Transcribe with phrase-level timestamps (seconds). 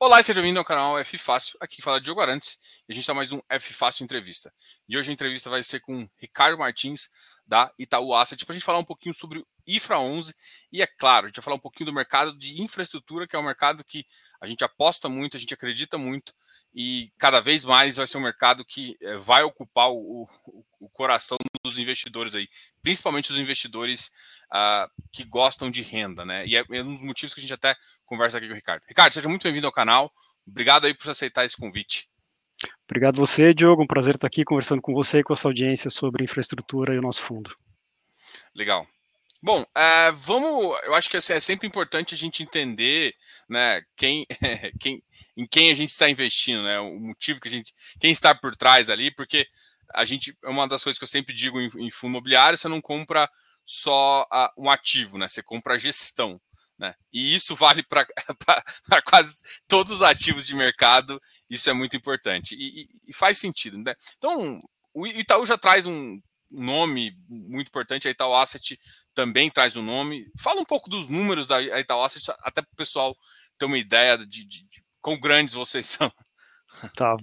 [0.00, 1.58] Olá e seja bem-vindo ao canal F Fácil.
[1.60, 2.56] Aqui fala Diogo Arantes
[2.88, 4.54] e a gente está mais um F Fácil Entrevista.
[4.88, 7.10] E hoje a entrevista vai ser com Ricardo Martins,
[7.44, 10.32] da Itaú Asset, para a gente falar um pouquinho sobre o IFRA 11
[10.70, 13.38] e, é claro, a gente vai falar um pouquinho do mercado de infraestrutura, que é
[13.40, 14.06] um mercado que
[14.40, 16.32] a gente aposta muito, a gente acredita muito
[16.74, 20.88] e cada vez mais vai ser um mercado que eh, vai ocupar o, o, o
[20.88, 22.48] coração dos investidores aí,
[22.82, 24.10] principalmente os investidores
[24.52, 26.46] uh, que gostam de renda, né?
[26.46, 28.82] E é, é, um dos motivos que a gente até conversa aqui com o Ricardo.
[28.86, 30.12] Ricardo, seja muito bem-vindo ao canal.
[30.46, 32.08] Obrigado aí por aceitar esse convite.
[32.84, 33.82] Obrigado você, Diogo.
[33.82, 36.98] Um prazer estar aqui conversando com você e com a sua audiência sobre infraestrutura e
[36.98, 37.54] o nosso fundo.
[38.54, 38.86] Legal.
[39.40, 40.78] Bom, uh, vamos.
[40.82, 43.14] Eu acho que assim, é sempre importante a gente entender,
[43.48, 44.26] né, quem,
[44.80, 45.02] quem,
[45.36, 48.56] em quem a gente está investindo, né, o motivo que a gente, quem está por
[48.56, 49.46] trás ali, porque
[49.94, 52.68] a gente, é uma das coisas que eu sempre digo em, em fundo imobiliário, você
[52.68, 53.30] não compra
[53.64, 55.28] só uh, um ativo, né?
[55.28, 56.40] Você compra a gestão.
[56.78, 56.94] Né?
[57.12, 58.06] E isso vale para
[59.04, 62.54] quase todos os ativos de mercado, isso é muito importante.
[62.54, 63.76] E, e, e, faz sentido.
[63.78, 63.94] Né?
[64.16, 64.62] Então,
[64.94, 66.20] o Itaú já traz um
[66.50, 68.78] nome muito importante, a Itaú Asset
[69.14, 70.26] também traz um nome.
[70.40, 73.16] Fala um pouco dos números da Itaú Asset, até para o pessoal
[73.58, 76.12] ter uma ideia de, de, de quão grandes vocês são.
[76.94, 77.16] Tá,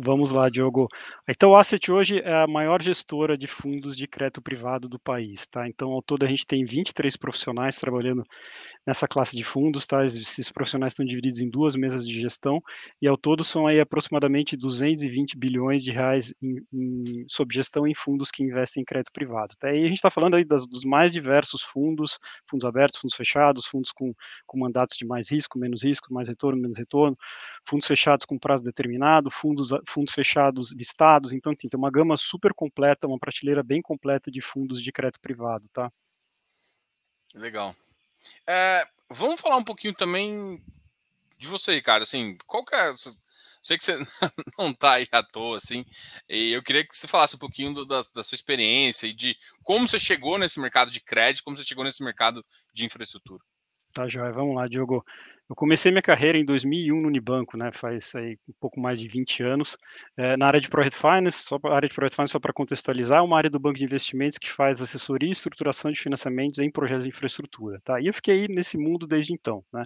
[0.00, 0.88] vamos lá, Diogo.
[1.30, 5.46] Então, a Asset hoje é a maior gestora de fundos de crédito privado do país,
[5.46, 5.68] tá?
[5.68, 8.24] Então, ao todo, a gente tem 23 profissionais trabalhando
[8.86, 10.06] nessa classe de fundos, tá?
[10.06, 12.62] Esses profissionais estão divididos em duas mesas de gestão
[13.00, 17.94] e, ao todo, são aí aproximadamente 220 bilhões de reais em, em, sob gestão em
[17.94, 19.70] fundos que investem em crédito privado, tá?
[19.70, 22.18] E a gente está falando aí das, dos mais diversos fundos,
[22.48, 24.14] fundos abertos, fundos fechados, fundos com,
[24.46, 27.16] com mandatos de mais risco, menos risco, mais retorno, menos retorno,
[27.66, 32.16] fundos fechados com prazo determinado determinado, fundos, fundos fechados listados, então assim, tem uma gama
[32.16, 35.92] super completa, uma prateleira bem completa de fundos de crédito privado, tá?
[37.34, 37.74] Legal.
[38.46, 40.62] É, vamos falar um pouquinho também
[41.36, 42.92] de você, cara, assim, qual que é...
[43.60, 43.98] Sei que você
[44.58, 45.84] não está aí à toa, assim,
[46.28, 49.36] e eu queria que você falasse um pouquinho do, da, da sua experiência e de
[49.64, 53.42] como você chegou nesse mercado de crédito, como você chegou nesse mercado de infraestrutura.
[53.92, 55.04] Tá, Joia, vamos lá, Diogo.
[55.48, 57.72] Eu comecei minha carreira em 2001 no Unibanco, né?
[57.72, 59.78] Faz aí um pouco mais de 20 anos,
[60.16, 61.42] é, na área de Project Finance.
[61.42, 63.84] Só a área de Project Finance, só para contextualizar, é uma área do banco de
[63.84, 67.98] investimentos que faz assessoria e estruturação de financiamentos em projetos de infraestrutura, tá?
[67.98, 69.84] E eu fiquei nesse mundo desde então, né?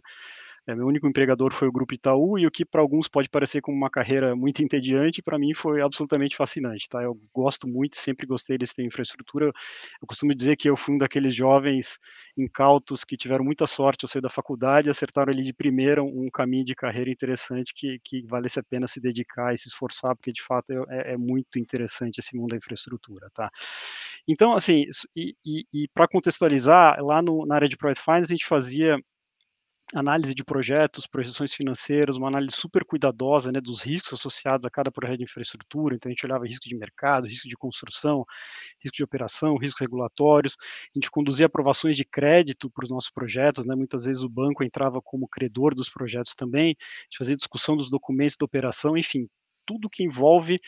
[0.65, 3.61] É, meu único empregador foi o Grupo Itaú e o que para alguns pode parecer
[3.61, 6.89] como uma carreira muito entediante, para mim foi absolutamente fascinante.
[6.89, 7.03] Tá?
[7.03, 9.47] Eu gosto muito, sempre gostei desse infraestrutura.
[9.47, 11.99] Eu costumo dizer que eu fui um daqueles jovens
[12.37, 16.65] incautos que tiveram muita sorte ao sair da faculdade acertaram ali de primeira um caminho
[16.65, 20.43] de carreira interessante que, que valesse a pena se dedicar e se esforçar, porque de
[20.43, 23.29] fato é, é muito interessante esse mundo da infraestrutura.
[23.35, 23.51] Tá?
[24.29, 24.85] Então, assim,
[25.17, 28.97] e, e, e para contextualizar, lá no, na área de Project Finance a gente fazia
[29.95, 34.91] análise de projetos, projeções financeiras, uma análise super cuidadosa né, dos riscos associados a cada
[34.91, 35.95] projeto de infraestrutura.
[35.95, 38.25] Então, a gente olhava risco de mercado, risco de construção,
[38.81, 40.57] risco de operação, riscos regulatórios.
[40.61, 43.67] A gente conduzia aprovações de crédito para os nossos projetos.
[43.67, 46.77] Né, muitas vezes o banco entrava como credor dos projetos também.
[46.79, 49.29] A gente fazia discussão dos documentos da operação, enfim,
[49.67, 50.59] tudo que envolve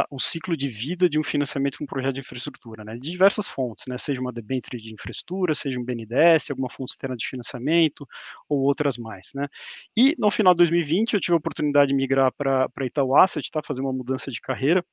[0.00, 3.10] uh, o ciclo de vida de um financiamento de um projeto de infraestrutura, né, de
[3.10, 7.26] diversas fontes, né, seja uma debênture de infraestrutura, seja um BNDES, alguma fonte externa de
[7.26, 8.06] financiamento
[8.48, 9.48] ou outras mais, né.
[9.96, 13.60] E no final de 2020 eu tive a oportunidade de migrar para Itaú Asset, tá,
[13.62, 14.84] fazer uma mudança de carreira,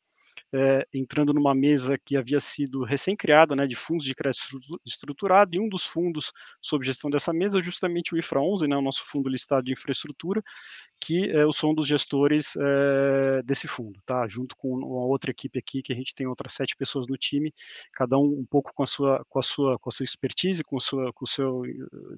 [0.54, 5.60] é, entrando numa mesa que havia sido recém-criada, né, de fundos de crédito estruturado, e
[5.60, 6.32] um dos fundos
[6.62, 9.74] sob gestão dessa mesa é justamente o IFRA 11, né, o nosso fundo listado de
[9.74, 10.42] infraestrutura,
[11.00, 15.58] que é, sou um dos gestores é, desse fundo, tá, junto com uma outra equipe
[15.58, 17.54] aqui, que a gente tem outras sete pessoas no time,
[17.94, 20.80] cada um um pouco com a sua, com a sua, com a sua expertise, com,
[20.80, 21.64] sua, com o seu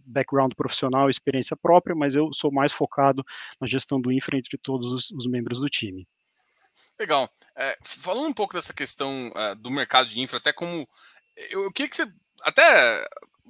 [0.06, 3.24] background profissional experiência própria, mas eu sou mais focado
[3.60, 6.08] na gestão do infra entre todos os, os membros do time.
[7.00, 7.29] Legal.
[7.56, 10.88] É, falando um pouco dessa questão uh, do mercado de infra, até como.
[11.50, 12.12] Eu, eu, queria que você,
[12.44, 13.06] até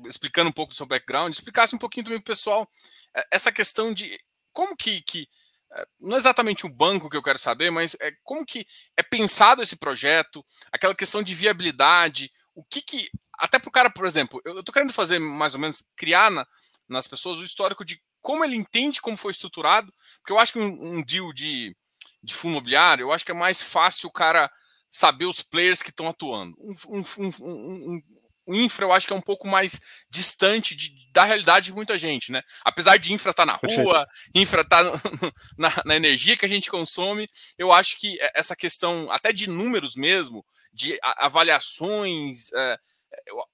[0.05, 3.51] explicando um pouco do seu background, explicasse um pouquinho também para o pessoal uh, essa
[3.51, 4.19] questão de
[4.51, 5.01] como que.
[5.01, 5.27] que
[5.71, 8.65] uh, não é exatamente o banco que eu quero saber, mas é como que
[8.97, 13.09] é pensado esse projeto, aquela questão de viabilidade, o que que.
[13.37, 16.47] Até para o cara, por exemplo, eu estou querendo fazer mais ou menos, criar na,
[16.87, 20.59] nas pessoas o histórico de como ele entende como foi estruturado, porque eu acho que
[20.59, 21.75] um, um deal de
[22.23, 24.49] de fundo imobiliário, eu acho que é mais fácil o cara
[24.89, 26.55] saber os players que estão atuando.
[26.59, 28.01] Um, um, um,
[28.47, 29.79] um, infra eu acho que é um pouco mais
[30.09, 32.41] distante de, da realidade de muita gente, né?
[32.63, 35.01] Apesar de infra estar tá na rua, infra estar tá
[35.57, 39.95] na, na, energia que a gente consome, eu acho que essa questão, até de números
[39.95, 42.77] mesmo, de avaliações, é,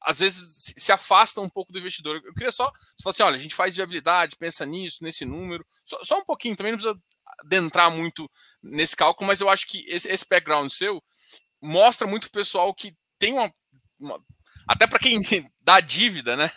[0.02, 2.22] às vezes se afasta um pouco do investidor.
[2.24, 5.66] Eu queria só, se fosse assim, olha, a gente faz viabilidade, pensa nisso, nesse número,
[5.86, 7.00] só, só, um pouquinho, também não precisa
[7.39, 8.30] adentrar muito
[8.62, 11.01] nesse cálculo, mas eu acho que esse, esse background seu
[11.62, 13.51] mostra muito pessoal que tem uma,
[14.00, 14.19] uma
[14.68, 15.22] até para quem
[15.62, 16.51] dá dívida, né?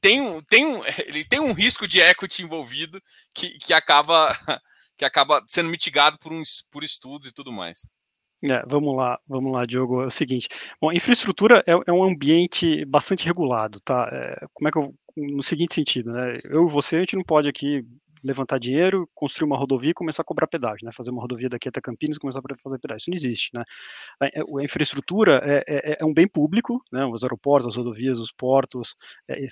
[0.00, 3.00] Tem um, tem um, ele tem um risco de equity envolvido
[3.34, 4.32] que, que acaba
[4.96, 7.88] que acaba sendo mitigado por, uns, por estudos e tudo mais.
[8.44, 10.02] É, vamos lá, vamos lá, Diogo.
[10.02, 10.48] É o seguinte,
[10.80, 14.08] bom, infraestrutura é, é um ambiente bastante regulado, tá?
[14.12, 16.34] É, como é que eu, no seguinte sentido, né?
[16.44, 17.82] Eu e você, a gente não pode aqui
[18.26, 20.92] levantar dinheiro, construir uma rodovia e começar a cobrar pedágio, né?
[20.92, 22.98] Fazer uma rodovia daqui até Campinas e começar a fazer pedágio.
[22.98, 23.64] Isso não existe, né?
[24.20, 27.04] A, a infraestrutura é, é, é, um bem público, né?
[27.06, 28.96] Os aeroportos, as rodovias, os portos,
[29.28, 29.46] é,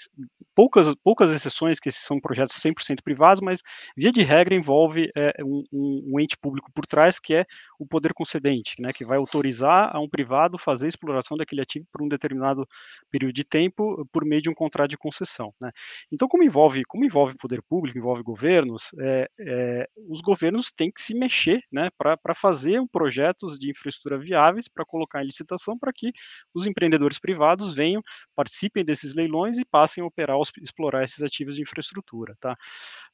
[0.55, 3.63] poucas, poucas exceções que são projetos 100% privados, mas
[3.97, 7.47] via de regra envolve é, um, um, ente público por trás que é
[7.79, 8.93] o poder concedente, né?
[8.93, 12.67] Que vai autorizar a um privado fazer exploração daquele ativo por um determinado
[13.11, 15.71] período de tempo por meio de um contrato de concessão, né?
[16.11, 20.91] Então, como envolve, como envolve poder público, envolve governo governos, é, é, os governos têm
[20.91, 25.93] que se mexer né, para fazer projetos de infraestrutura viáveis para colocar em licitação para
[25.93, 26.13] que
[26.55, 28.03] os empreendedores privados venham,
[28.35, 32.35] participem desses leilões e passem a operar, explorar esses ativos de infraestrutura.
[32.41, 32.57] Tá?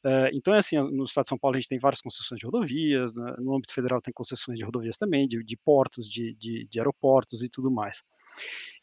[0.05, 2.47] É, então, é assim, no estado de São Paulo a gente tem várias concessões de
[2.47, 6.67] rodovias, né, no âmbito federal tem concessões de rodovias também, de, de portos, de, de,
[6.71, 8.03] de aeroportos e tudo mais.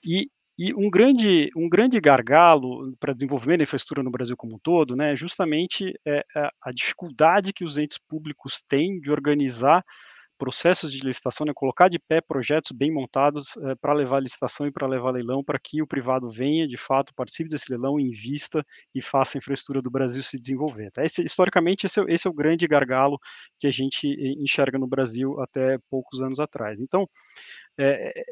[0.05, 4.59] E e um grande, um grande gargalo para desenvolvimento da infraestrutura no Brasil como um
[4.59, 6.23] todo, né, é justamente é,
[6.61, 9.83] a dificuldade que os entes públicos têm de organizar
[10.37, 14.71] processos de licitação, né, colocar de pé projetos bem montados é, para levar licitação e
[14.71, 18.63] para levar leilão, para que o privado venha, de fato, participe desse leilão, invista
[18.93, 20.91] e faça a infraestrutura do Brasil se desenvolver.
[20.91, 21.03] Tá?
[21.03, 23.17] Esse, historicamente, esse é, esse é, o grande gargalo
[23.59, 24.07] que a gente
[24.39, 26.79] enxerga no Brasil até poucos anos atrás.
[26.79, 27.07] Então,
[27.77, 28.23] é,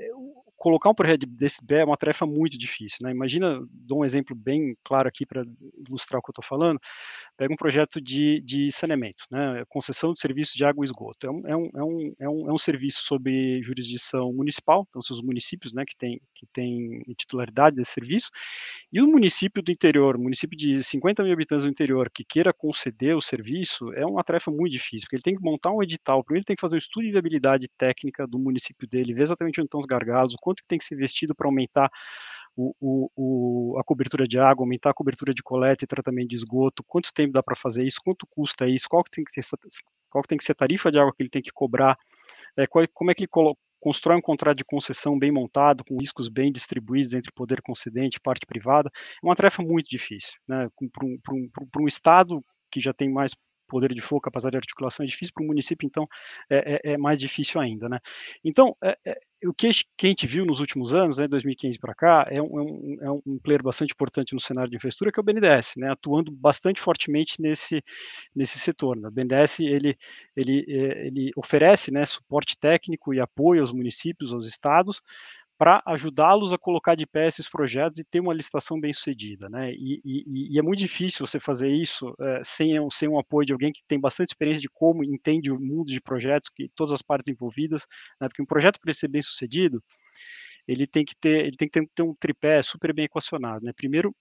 [0.58, 2.98] colocar um projeto desse é uma tarefa muito difícil.
[3.04, 3.12] Né?
[3.12, 5.44] Imagina, dou um exemplo bem claro aqui para
[5.88, 6.80] ilustrar o que eu estou falando.
[7.38, 9.64] Pega um projeto de, de saneamento, né?
[9.70, 11.28] concessão de serviço de água e esgoto.
[11.28, 15.02] É um, é um, é um, é um, é um serviço sob jurisdição municipal, então
[15.02, 18.30] são os municípios né, que têm que tem titularidade desse serviço,
[18.92, 23.16] e o município do interior, município de 50 mil habitantes do interior, que queira conceder
[23.16, 26.42] o serviço, é uma tarefa muito difícil, porque ele tem que montar um edital, primeiro
[26.42, 29.68] ele tem que fazer um estudo de viabilidade técnica do município dele, ver exatamente onde
[29.68, 31.90] estão os gargalos, o quanto que tem que ser investido para aumentar
[32.56, 36.36] o, o, o, a cobertura de água, aumentar a cobertura de coleta e tratamento de
[36.36, 39.58] esgoto, quanto tempo dá para fazer isso, quanto custa isso, qual que tem que ser,
[40.10, 41.98] qual que tem que ser a tarifa de água que ele tem que cobrar,
[42.58, 46.30] é, qual, como é que ele constrói um contrato de concessão bem montado, com riscos
[46.30, 51.06] bem distribuídos entre poder concedente e parte privada, é uma tarefa muito difícil, né, para
[51.06, 51.50] um, um,
[51.82, 53.34] um Estado que já tem mais
[53.76, 56.08] poder de fogo, capacidade de articulação é difícil para o município, então
[56.50, 58.00] é, é, é, mais difícil ainda, né?
[58.42, 62.26] Então, é, é o que, a gente viu nos últimos anos, né, 2015 para cá,
[62.30, 65.24] é um, um, é um, player bastante importante no cenário de infraestrutura, que é o
[65.24, 67.84] BNDES, né, atuando bastante fortemente nesse,
[68.34, 68.96] nesse setor.
[68.96, 69.10] Né?
[69.10, 69.98] O BNDES ele,
[70.36, 75.02] ele, é, ele oferece né, suporte técnico e apoio aos municípios, aos estados,
[75.58, 79.50] para ajudá-los a colocar de pé esses projetos e ter uma licitação bem sucedida.
[79.50, 79.72] Né?
[79.74, 83.54] E, e, e é muito difícil você fazer isso é, sem, sem um apoio de
[83.54, 87.02] alguém que tem bastante experiência de como entende o mundo de projetos, que todas as
[87.02, 87.86] partes envolvidas,
[88.20, 88.28] né?
[88.28, 89.82] porque um projeto para ser bem sucedido,
[90.68, 93.64] ele tem que ter, ele tem que ter, um tripé super bem equacionado.
[93.66, 93.72] Né?
[93.76, 94.16] Primeiro,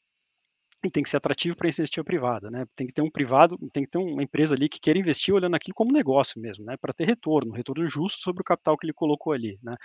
[0.91, 2.67] tem que ser atrativo para a iniciativa privada, né?
[2.77, 5.55] Tem que ter um privado, tem que ter uma empresa ali que queira investir olhando
[5.57, 6.77] aquilo como negócio mesmo, né?
[6.77, 9.77] Para ter retorno, retorno justo sobre o capital que ele colocou ali, né?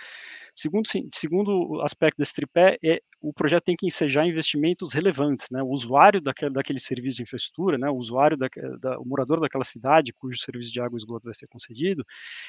[0.54, 5.62] Segundo, segundo aspecto desse tripé é o projeto tem que ensejar investimentos relevantes, né?
[5.62, 7.88] O usuário daquele, daquele serviço de infraestrutura, né?
[7.90, 8.48] O usuário da,
[8.80, 12.04] da, o morador daquela cidade cujo serviço de água e esgoto vai ser concedido,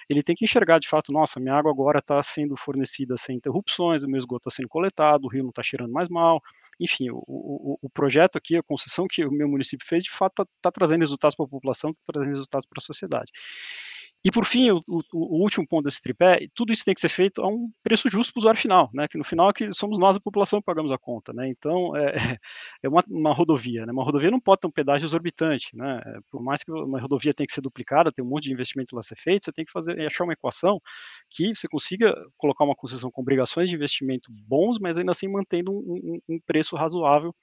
[0.10, 4.04] ele tem que enxergar de fato, nossa, minha água agora está sendo fornecida sem interrupções,
[4.04, 6.42] o meu esgoto está sendo coletado, o rio não está cheirando mais mal,
[6.80, 10.42] enfim, o, o, o projeto aqui, a concessão que o meu município fez, de fato
[10.42, 13.32] está tá trazendo resultados para a população, está trazendo resultados para a sociedade.
[14.24, 17.10] E por fim, o, o, o, último ponto desse tripé, tudo isso tem que ser
[17.10, 19.08] feito a um preço justo para o usuário final, né?
[19.08, 21.50] Que no final é que somos nós a população que pagamos a conta, né?
[21.50, 22.14] Então é,
[22.84, 23.92] é uma, uma, rodovia, né?
[23.92, 26.00] Uma rodovia não pode ter um pedágio exorbitante, né?
[26.30, 29.00] Por mais que uma rodovia tenha que ser duplicada, tem um monte de investimento lá
[29.00, 30.80] a ser feito, você tem que fazer achar uma equação
[31.28, 35.72] que você consiga colocar uma concessão com obrigações de investimento bons, mas ainda assim mantendo
[35.72, 37.34] um, um, um preço razoável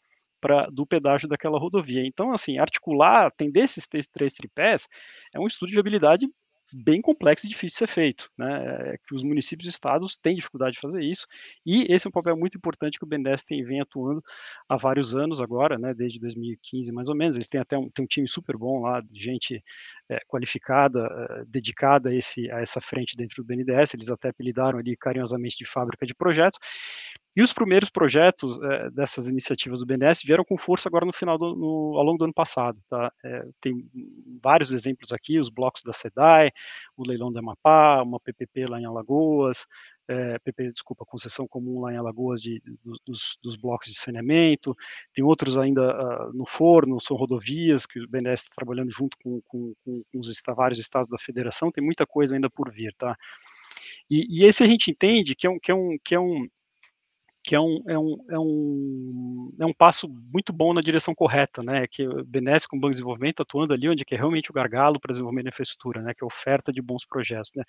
[0.40, 2.06] Pra, do pedágio daquela rodovia.
[2.06, 4.86] Então, assim, articular, atender esses três, tripés
[5.34, 6.28] é um estudo de habilidade
[6.72, 8.92] bem complexo e difícil de ser feito, né?
[8.92, 11.26] É que os municípios e estados têm dificuldade de fazer isso,
[11.64, 14.22] e esse é um papel muito importante que o BNDES tem, vem atuando
[14.68, 15.94] há vários anos agora, né?
[15.94, 17.36] Desde 2015 mais ou menos.
[17.36, 19.62] Eles têm até um, tem um time super bom lá, de gente
[20.08, 24.78] é, qualificada, é, dedicada a, esse, a essa frente dentro do BNDES, eles até apelidaram
[24.78, 26.58] ali carinhosamente de fábrica de projetos,
[27.36, 31.38] e os primeiros projetos é, dessas iniciativas do BNDES vieram com força agora no final
[31.38, 32.80] do, no, ao longo do ano passado.
[32.90, 33.12] Tá?
[33.24, 33.88] É, tem
[34.42, 36.50] vários exemplos aqui, os blocos da SEDAI,
[36.96, 39.66] o leilão da Amapá, uma PPP lá em Alagoas,
[40.08, 42.62] é, PP, desculpa, concessão comum lá em Alagoas de,
[43.06, 44.74] dos, dos, blocos de saneamento,
[45.12, 49.40] tem outros ainda uh, no forno, são rodovias, que o BNDES está trabalhando junto com,
[49.46, 53.14] com, com, os vários estados da federação, tem muita coisa ainda por vir, tá?
[54.10, 56.48] E, e esse a gente entende que é um, que é um, que é um
[57.48, 61.62] que é um, é, um, é, um, é um passo muito bom na direção correta,
[61.62, 65.00] né, que BNDES com o Banco de Desenvolvimento atuando ali onde é, realmente o gargalo
[65.00, 67.62] para desenvolvimento de infraestrutura, né, que é a oferta de bons projetos, né.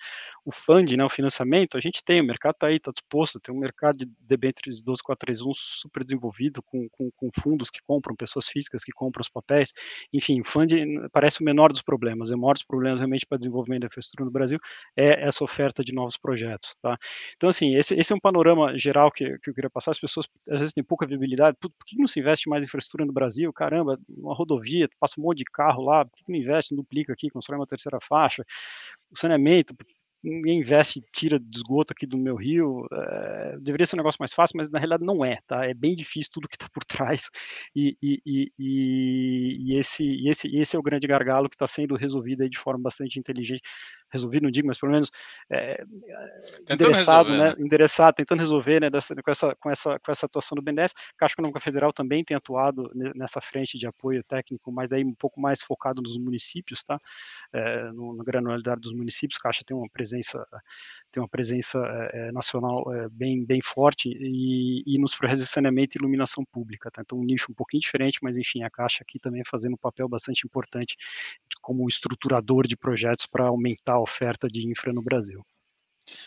[0.44, 3.54] O fund, né, o financiamento, a gente tem, o mercado está aí, está disposto, tem
[3.54, 8.84] um mercado de debêntures 12431 super desenvolvido, com, com, com, fundos que compram, pessoas físicas
[8.84, 9.72] que compram os papéis,
[10.12, 10.74] enfim, o fund
[11.10, 14.26] parece o menor dos problemas, é o maior dos problemas realmente para desenvolvimento da infraestrutura
[14.26, 14.58] no Brasil,
[14.94, 16.98] é essa oferta de novos projetos, tá.
[17.34, 20.28] Então, assim, esse, esse é um panorama geral que, que eu queria passar, as pessoas
[20.48, 23.52] às vezes têm pouca viabilidade, por, que não se investe mais em infraestrutura no Brasil?
[23.52, 27.30] Caramba, uma rodovia, passa um monte de carro lá, por que não investe, duplica aqui,
[27.30, 28.44] constrói uma terceira faixa?
[29.10, 29.74] O saneamento,
[30.22, 34.32] ninguém investe, tira de esgoto aqui do meu rio, é, deveria ser um negócio mais
[34.32, 35.64] fácil, mas na realidade não é, tá?
[35.66, 37.30] É bem difícil tudo que está por trás
[37.74, 42.42] e, e, e, e, esse, esse, esse é o grande gargalo que está sendo resolvido
[42.42, 43.62] aí de forma bastante inteligente,
[44.12, 45.10] resolvido não digo, mas pelo menos
[45.50, 45.82] é,
[46.70, 47.54] endereçado, resolver, né?
[47.56, 47.64] né?
[47.64, 51.34] endereçado, tentando resolver, né, dessa, com, essa, com, essa, com essa atuação do BNDES, Caixa
[51.34, 55.62] Econômica Federal também tem atuado nessa frente de apoio técnico, mas aí um pouco mais
[55.62, 56.98] focado nos municípios, tá?
[57.52, 60.46] É, no, na granularidade dos municípios, Caixa tem uma presença
[61.10, 61.78] tem uma presença
[62.12, 66.90] é, nacional é, bem, bem forte e, e nos projetos de saneamento e iluminação pública.
[66.90, 67.02] Tá?
[67.02, 70.08] Então, um nicho um pouquinho diferente, mas enfim, a Caixa aqui também fazendo um papel
[70.08, 70.96] bastante importante
[71.60, 75.44] como estruturador de projetos para aumentar a oferta de infra no Brasil.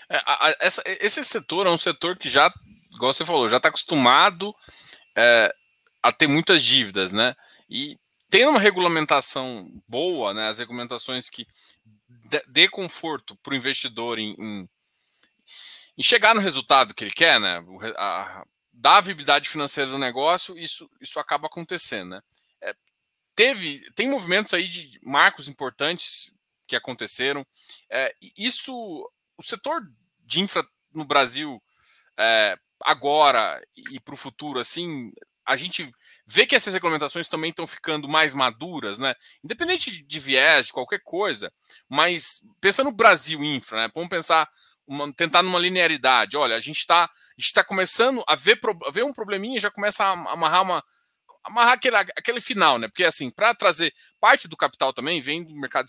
[0.09, 2.53] É, a, essa, esse setor é um setor que já,
[2.93, 4.53] igual você falou, já está acostumado
[5.15, 5.53] é,
[6.01, 7.35] a ter muitas dívidas, né?
[7.69, 7.97] E
[8.29, 10.49] tem uma regulamentação boa, né?
[10.49, 11.45] As regulamentações que
[12.47, 14.69] dê conforto para o investidor em, em,
[15.97, 17.63] em, chegar no resultado que ele quer, né?
[17.97, 18.45] A,
[18.83, 22.21] a viabilidade financeira do negócio, isso, isso acaba acontecendo, né?
[22.61, 22.73] É,
[23.35, 26.31] teve, tem movimentos aí de marcos importantes
[26.67, 27.45] que aconteceram.
[27.89, 28.73] É, isso,
[29.37, 29.81] o setor
[30.19, 31.61] de infra no Brasil
[32.17, 35.11] é, agora e para o futuro, assim,
[35.45, 35.91] a gente
[36.25, 39.13] vê que essas regulamentações também estão ficando mais maduras, né?
[39.43, 41.51] Independente de viés, de qualquer coisa,
[41.89, 43.91] mas pensando no Brasil infra, né?
[43.93, 44.49] Vamos pensar,
[44.87, 46.37] uma, tentar numa linearidade.
[46.37, 50.03] Olha, a gente está está começando a ver, a ver um probleminha e já começa
[50.03, 50.83] a amarrar uma
[51.43, 52.87] amarrar aquele, aquele final, né?
[52.87, 55.87] Porque assim, para trazer parte do capital também vem do mercado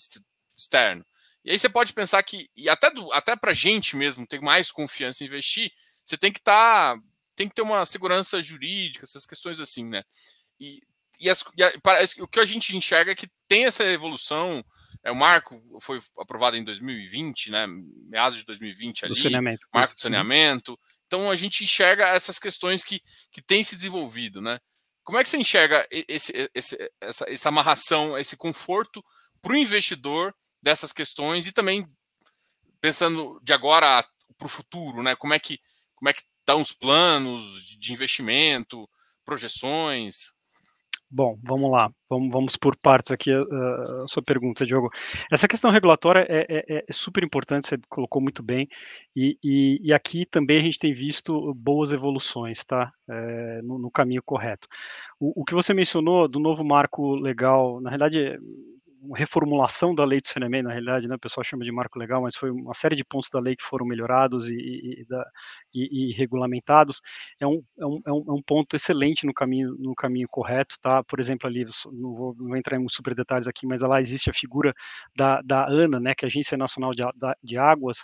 [0.57, 1.05] externo.
[1.45, 4.73] E aí você pode pensar que, e até, do, até para gente mesmo ter mais
[4.73, 5.71] confiança em investir,
[6.05, 7.03] você tem que estar tá
[7.37, 10.05] tem que ter uma segurança jurídica, essas questões assim, né?
[10.59, 10.81] E,
[11.21, 11.73] e, as, e a,
[12.21, 14.65] o que a gente enxerga é que tem essa evolução.
[15.05, 17.67] É, o marco foi aprovado em 2020, né?
[18.09, 19.21] Meados de 2020 ali.
[19.21, 19.67] saneamento.
[19.73, 20.81] Marco de saneamento.
[21.07, 24.59] Então a gente enxerga essas questões que, que têm se desenvolvido, né?
[25.05, 29.05] Como é que você enxerga esse, esse, essa, essa amarração, esse conforto
[29.43, 31.87] para o investidor dessas questões e também
[32.81, 34.03] pensando de agora
[34.39, 35.15] para o futuro, né?
[35.15, 35.61] Como é que
[35.95, 38.89] como é que dar uns planos de investimento,
[39.25, 40.33] projeções?
[41.16, 43.38] Bom, vamos lá, vamos, vamos por partes aqui a,
[44.02, 44.90] a, sua pergunta, Diogo.
[45.30, 48.68] Essa questão regulatória é, é, é, super importante, você colocou muito bem,
[49.14, 52.92] e, e, e, aqui também a gente tem visto boas evoluções, tá?
[53.09, 54.66] É, no, no, caminho correto.
[55.21, 58.37] O, o, que você mencionou do novo marco legal, na realidade,
[59.07, 62.23] uma reformulação da lei do saneamento, na realidade, né, o pessoal chama de marco legal,
[62.23, 65.07] mas foi uma série de pontos da lei que foram melhorados e, e,
[65.75, 67.01] e, e regulamentados,
[67.41, 70.77] é um, é, um, é, um, é um ponto excelente no caminho, no caminho correto,
[70.81, 71.03] tá?
[71.05, 74.31] Por exemplo, ali, não vou, não vou entrar em super detalhes aqui, mas lá existe
[74.31, 74.73] a figura
[75.17, 77.03] da, da ANA, né, que é a Agência Nacional de,
[77.43, 77.99] de Águas,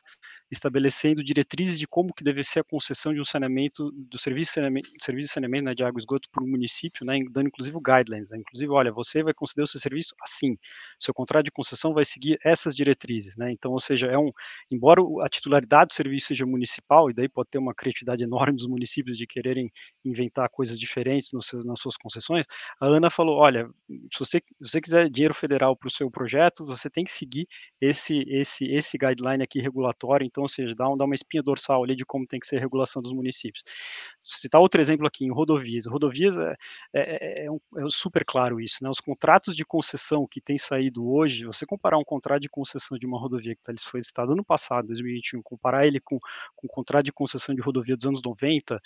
[0.51, 4.55] estabelecendo diretrizes de como que deve ser a concessão de um saneamento, do serviço de
[4.55, 7.77] saneamento, serviço de, saneamento né, de água e esgoto para o município, né, dando inclusive
[7.79, 10.57] guidelines, né, inclusive, olha, você vai conceder o seu serviço assim,
[10.99, 14.31] seu contrato de concessão vai seguir essas diretrizes, né, então, ou seja, é um,
[14.71, 18.67] embora a titularidade do serviço seja municipal, e daí pode ter uma criatividade enorme dos
[18.67, 19.71] municípios de quererem
[20.05, 22.47] inventar coisas diferentes nos seus, nas suas concessões,
[22.81, 23.69] a Ana falou, olha,
[24.13, 27.47] se você, se você quiser dinheiro federal para o seu projeto, você tem que seguir
[27.81, 31.43] esse, esse, esse guideline aqui regulatório, então Então, ou seja, dá, um, dá uma espinha
[31.43, 33.63] dorsal ali de como tem que ser a regulação dos municípios.
[34.21, 35.87] Citar outro exemplo aqui, em rodovias.
[35.87, 36.57] Rodovias é,
[36.95, 38.89] é, é, um, é super claro isso, né?
[38.89, 43.07] Os contratos de concessão que têm saído hoje, você comparar um contrato de concessão de
[43.07, 46.19] uma rodovia que tá, foi listado ano passado, 2021, comparar ele com,
[46.57, 48.81] com o contrato de concessão de rodovia dos anos 90,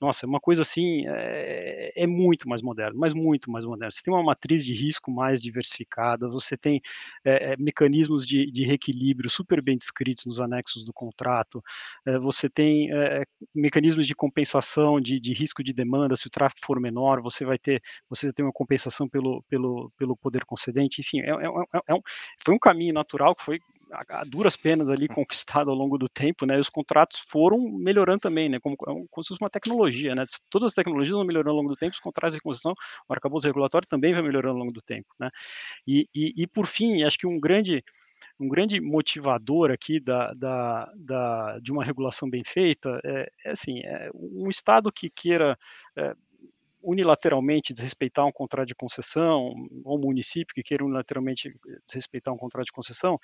[0.00, 3.92] nossa, é uma coisa assim, é, é, muito mais moderno, mas muito mais moderno.
[3.92, 6.80] Você tem uma matriz de risco mais diversificada, você tem
[7.24, 11.62] é, mecanismos de, de, reequilíbrio super bem descritos nos anexos do contrato,
[12.06, 12.88] é, você tem
[13.54, 17.58] mecanismos de compensação de, de, risco de demanda, se o tráfego for menor, você vai
[17.58, 17.78] ter,
[18.08, 22.00] você tem uma compensação pelo, pelo, pelo poder concedente, enfim, é, é, um,
[22.42, 23.58] foi um caminho natural que foi
[23.92, 27.58] a, a, duras penas ali conquistado ao longo do tempo, né, e os contratos foram
[27.58, 30.24] melhorando também, né, como, como se fosse uma tecnologia tecnologia, né?
[30.48, 32.72] Todas as tecnologias vão melhorando ao longo do tempo, os contratos de concessão,
[33.08, 35.30] o arcabouço regulatório também vai melhorando ao longo do tempo, né?
[35.86, 37.82] E, e, e por fim, acho que um grande
[38.38, 43.80] um grande motivador aqui da, da, da, de uma regulação bem feita é, é assim,
[43.80, 45.58] é um Estado que queira
[45.96, 46.14] é,
[46.82, 51.54] unilateralmente desrespeitar um contrato de concessão, ou um município que queira unilateralmente
[51.86, 53.16] desrespeitar um contrato de concessão,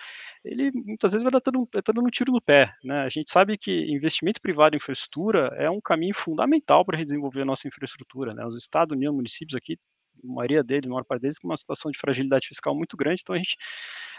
[0.44, 2.72] ele muitas vezes vai estar dando, tá dando um tiro no pé.
[2.84, 3.02] Né?
[3.02, 7.46] A gente sabe que investimento privado em infraestrutura é um caminho fundamental para desenvolver a
[7.46, 8.34] nossa infraestrutura.
[8.34, 8.44] Né?
[8.44, 9.78] Os estados, União, municípios aqui
[10.25, 13.20] a maioria deles, a maior parte deles, com uma situação de fragilidade fiscal muito grande,
[13.22, 13.56] então a gente,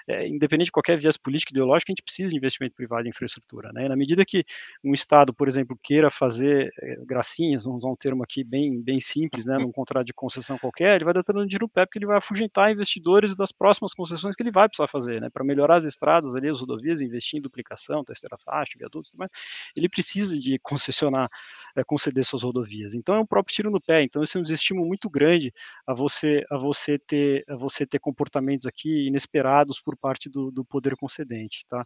[0.08, 3.72] é, independente de qualquer viés político ideológico, a gente precisa de investimento privado em infraestrutura,
[3.74, 3.86] né?
[3.86, 4.46] E na medida que
[4.84, 9.00] um Estado, por exemplo, queira fazer é, gracinhas, vamos usar um termo aqui bem, bem
[9.02, 12.06] simples, né, num contrato de concessão qualquer, ele vai dando dinheiro no pé, porque ele
[12.06, 15.30] vai afugentar investidores das próximas concessões que ele vai precisar fazer, né?
[15.30, 19.30] Para melhorar as estradas ali, as rodovias, investir em duplicação, terceira faixa, viadutos, mas
[19.76, 21.30] ele precisa de concessionar,
[21.78, 22.94] é, conceder suas rodovias.
[22.96, 24.02] Então é um próprio tiro no pé.
[24.04, 25.54] Então esse é um desestímulo muito grande
[25.86, 30.66] a você a você ter a você ter comportamentos aqui inesperados por parte do, do
[30.66, 31.86] poder concedente, tá?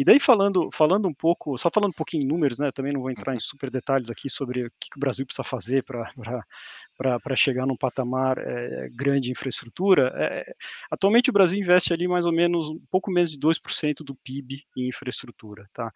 [0.00, 2.72] E daí falando falando um pouco, só falando um pouquinho em números, né?
[2.72, 5.84] Também não vou entrar em super detalhes aqui sobre o que o Brasil precisa fazer
[5.84, 10.10] para chegar num patamar é, grande de infraestrutura.
[10.16, 10.54] É,
[10.90, 14.62] atualmente o Brasil investe ali mais ou menos um pouco menos de 2% do PIB
[14.74, 15.92] em infraestrutura, tá?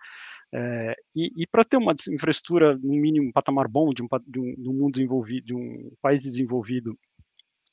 [0.53, 4.39] É, e, e para ter uma infraestrutura, no mínimo, um patamar bom de um, de
[4.39, 6.95] um, de um mundo desenvolvido, de um país desenvolvido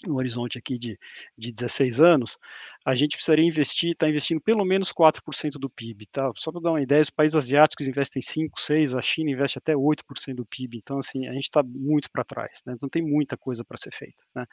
[0.05, 0.97] no horizonte aqui de,
[1.37, 2.37] de 16 anos,
[2.85, 6.31] a gente precisaria investir, está investindo pelo menos 4% do PIB, tá?
[6.35, 9.75] Só para dar uma ideia, os países asiáticos investem 5, 6, a China investe até
[9.75, 12.73] 8% do PIB, então assim, a gente está muito para trás, né?
[12.73, 14.45] Então tem muita coisa para ser feita, né?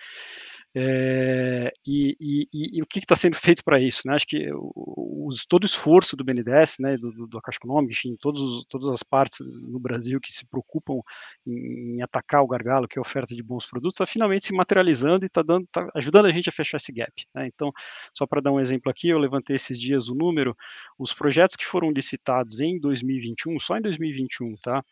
[0.75, 4.03] É, e, e, e, o que está sendo feito para isso?
[4.07, 4.15] Né?
[4.15, 8.17] Acho que os, todo o esforço do BNDES, né, do, do, do Caixa Econômica, enfim,
[8.21, 11.01] todos, todas as partes no Brasil que se preocupam
[11.47, 14.53] em, em atacar o gargalo, que é a oferta de bons produtos, está finalmente se
[14.53, 17.13] materializando e está tá ajudando a gente a fechar esse gap.
[17.35, 17.47] Né?
[17.47, 17.73] Então,
[18.15, 20.55] só para dar um exemplo aqui, eu levantei esses dias o número,
[20.99, 24.85] os projetos que foram licitados em 2021, só em 2021, tá?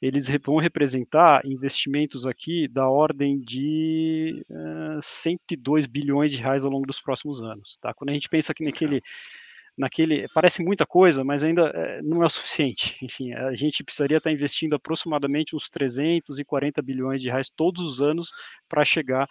[0.00, 6.70] Eles vão representar investimentos aqui da ordem de uh, eh, 102 bilhões de reais ao
[6.70, 7.78] longo dos próximos anos.
[7.80, 7.94] Tá?
[7.94, 9.00] Quando a gente pensa que naquele,
[9.76, 12.96] naquele parece muita coisa, mas ainda uh, não é o suficiente.
[13.02, 18.30] Enfim, a gente precisaria estar investindo aproximadamente uns 340 bilhões de reais todos os anos
[18.68, 19.26] para chegar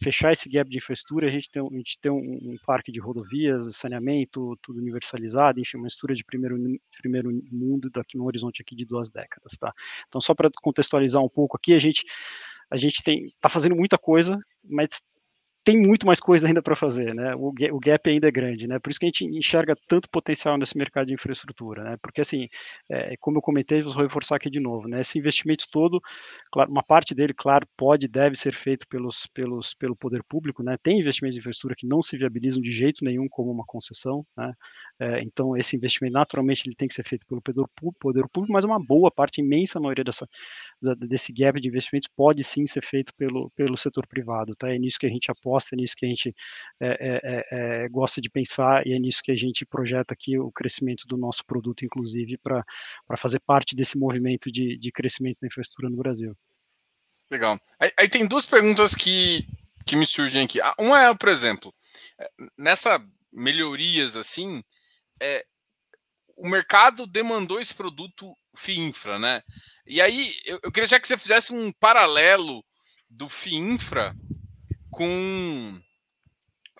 [0.00, 3.00] fechar esse gap de infraestrutura, a gente tem, a gente tem um, um, parque de
[3.00, 6.56] rodovias, saneamento, tudo universalizado, enfim, uma estrutura de primeiro,
[6.96, 9.72] primeiro mundo daqui no horizonte aqui de duas décadas, tá?
[10.06, 12.04] Então, só para contextualizar um pouco aqui, a gente
[12.70, 15.02] a gente tem está fazendo muita coisa, mas
[15.64, 17.34] tem muito mais coisa ainda para fazer, né?
[17.34, 18.78] O, o, gap ainda é grande, né?
[18.78, 21.96] Por isso que a gente enxerga tanto potencial nesse mercado de infraestrutura, né?
[22.02, 22.48] Porque assim,
[22.90, 25.00] é, como eu comentei, vou reforçar aqui de novo, né?
[25.00, 26.00] Esse investimento todo,
[26.50, 30.76] claro, uma parte dele, claro, pode deve ser feito pelos, pelos, pelo poder público, né?
[30.82, 34.52] Tem investimentos de infraestrutura que não se viabilizam de jeito nenhum como uma concessão, né?
[35.00, 38.84] É, então esse investimento naturalmente ele tem que ser feito pelo poder, público, mas uma
[38.84, 40.28] boa parte, imensa maioria dessa
[41.08, 44.72] desse gap de investimentos pode sim ser feito pelo, pelo setor privado, tá?
[44.72, 46.34] É nisso que a gente aposta, é nisso que a gente
[46.80, 50.38] é, é, é, é gosta de pensar e é nisso que a gente projeta aqui
[50.38, 52.64] o crescimento do nosso produto, inclusive, para
[53.16, 56.36] fazer parte desse movimento de, de crescimento da infraestrutura no Brasil.
[57.30, 57.58] Legal.
[57.78, 59.46] Aí, aí tem duas perguntas que,
[59.84, 60.58] que me surgem aqui.
[60.78, 61.74] Uma é, por exemplo,
[62.18, 64.62] é, nessa melhorias assim,
[65.20, 65.44] é,
[66.36, 69.42] o mercado demandou esse produto FIINFRA, né?
[69.86, 72.64] E aí, eu, eu, queria já que você fizesse um paralelo
[73.08, 74.14] do FIINFRA
[74.90, 75.80] com,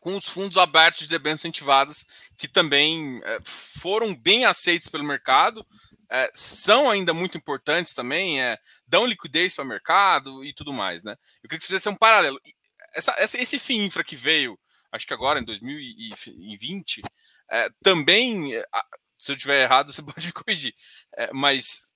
[0.00, 2.04] com os fundos abertos de debêntures incentivadas,
[2.36, 5.66] que também é, foram bem aceitos pelo mercado,
[6.10, 11.04] é, são ainda muito importantes também, é, dão liquidez para o mercado e tudo mais,
[11.04, 11.16] né?
[11.42, 12.40] Eu queria que você fizesse um paralelo.
[12.94, 14.58] Essa, essa, esse FIINFRA que veio,
[14.90, 17.02] acho que agora em 2020,
[17.50, 18.52] é, também
[19.18, 20.74] Se eu estiver errado, você pode me corrigir.
[21.16, 21.94] É, mas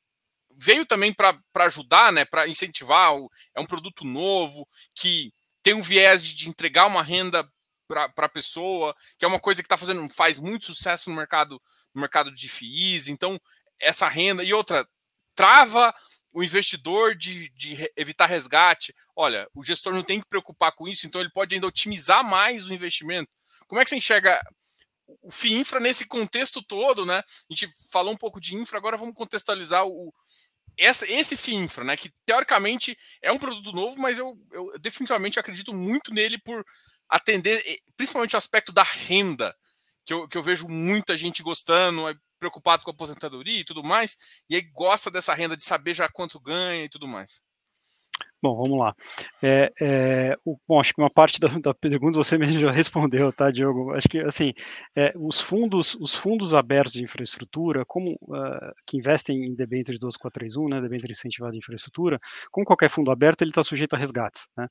[0.56, 3.12] veio também para ajudar, né, para incentivar.
[3.54, 7.48] É um produto novo que tem um viés de entregar uma renda
[7.86, 11.60] para a pessoa, que é uma coisa que está fazendo, faz muito sucesso no mercado,
[11.94, 13.08] no mercado de FIIs.
[13.08, 13.40] Então,
[13.80, 14.88] essa renda e outra
[15.34, 15.94] trava
[16.32, 18.94] o investidor de, de, evitar resgate.
[19.14, 22.66] Olha, o gestor não tem que preocupar com isso, então ele pode ainda otimizar mais
[22.66, 23.30] o investimento.
[23.68, 24.40] Como é que você enxerga
[25.20, 27.18] o FII infra nesse contexto todo, né?
[27.18, 30.12] A gente falou um pouco de infra, agora vamos contextualizar o,
[30.78, 31.96] essa, esse FII infra, né?
[31.96, 36.64] Que teoricamente é um produto novo, mas eu, eu definitivamente acredito muito nele por
[37.08, 39.54] atender eh, principalmente o aspecto da renda,
[40.04, 43.84] que eu, que eu vejo muita gente gostando, é preocupado com a aposentadoria e tudo
[43.84, 44.16] mais,
[44.48, 47.40] e aí gosta dessa renda de saber já quanto ganha e tudo mais.
[48.42, 48.92] Bom, vamos lá.
[49.40, 53.32] É, é, o, bom, acho que uma parte da, da, pergunta você mesmo já respondeu,
[53.32, 53.92] tá, Diogo?
[53.94, 54.52] Acho que assim,
[54.96, 60.68] é, os fundos, os fundos abertos de infraestrutura, como uh, que investem em debêntures 12431,
[60.68, 62.18] né, debênture incentivado de infraestrutura,
[62.50, 64.66] como qualquer fundo aberto, ele está sujeito a resgates, né?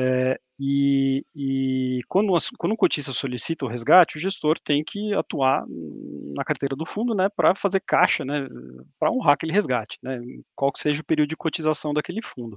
[0.00, 5.64] É, e, e quando, quando um cotista solicita o resgate, o gestor tem que atuar
[6.36, 8.46] na carteira do fundo, né, para fazer caixa, né,
[8.98, 10.20] para honrar aquele resgate, né,
[10.54, 12.56] qual que seja o período de cotização daquele fundo.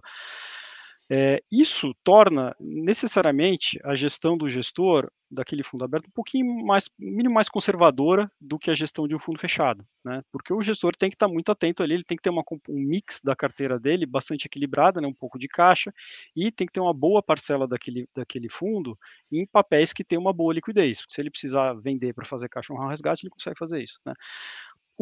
[1.14, 7.34] É, isso torna necessariamente a gestão do gestor daquele fundo aberto um pouquinho mais, mínimo
[7.34, 10.22] mais conservadora do que a gestão de um fundo fechado, né?
[10.32, 12.80] Porque o gestor tem que estar muito atento ali, ele tem que ter uma, um
[12.80, 15.08] mix da carteira dele bastante equilibrada, né?
[15.08, 15.92] Um pouco de caixa
[16.36, 18.98] e tem que ter uma boa parcela daquele, daquele fundo
[19.32, 21.04] em papéis que tem uma boa liquidez.
[21.10, 24.14] Se ele precisar vender para fazer caixa um resgate, ele consegue fazer isso, né?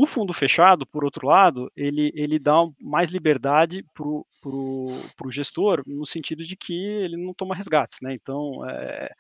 [0.02, 6.06] O fundo fechado, por outro lado, ele, ele dá mais liberdade para o gestor, no
[6.06, 7.98] sentido de que ele não toma resgates.
[8.02, 8.14] Né?
[8.14, 9.12] Então, é,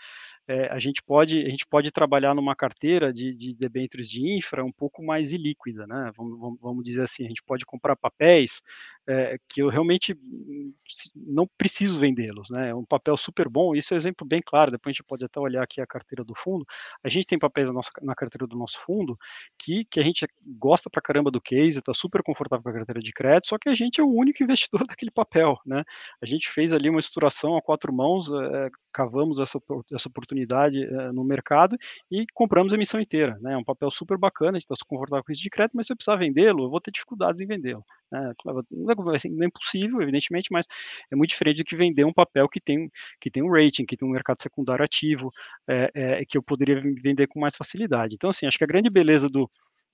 [0.49, 4.65] é, a, gente pode, a gente pode trabalhar numa carteira de, de debêntures de infra
[4.65, 6.11] um pouco mais ilíquida, né?
[6.17, 8.59] Vamos, vamos, dizer assim, a gente pode comprar papéis
[9.07, 10.17] é, que eu realmente
[11.15, 12.69] não preciso vendê-los, né?
[12.69, 15.23] É um papel super bom, isso é um exemplo bem claro, depois a gente pode
[15.23, 16.65] até olhar aqui a carteira do fundo.
[17.03, 19.15] A gente tem papéis na, nossa, na carteira do nosso fundo
[19.55, 23.01] que, que a gente gosta pra caramba do case, está super confortável com a carteira
[23.01, 25.83] de crédito, só que a gente é o único investidor daquele papel, né?
[26.19, 29.59] A gente fez ali uma estruturação a quatro mãos, é, cavamos essa,
[29.93, 31.77] essa oportunidade uh, no mercado
[32.11, 33.37] e compramos a emissão inteira.
[33.41, 33.53] Né?
[33.53, 35.93] É um papel super bacana, a gente está confortável com isso de crédito, mas se
[35.93, 37.83] eu precisar vendê-lo, eu vou ter dificuldades em vendê-lo.
[38.11, 38.33] Né?
[38.45, 38.63] Não, é,
[39.31, 40.65] não é impossível, evidentemente, mas
[41.11, 43.97] é muito diferente do que vender um papel que tem, que tem um rating, que
[43.97, 45.31] tem um mercado secundário ativo,
[45.67, 48.15] é, é, que eu poderia vender com mais facilidade.
[48.15, 49.49] Então, assim, acho que a grande beleza do,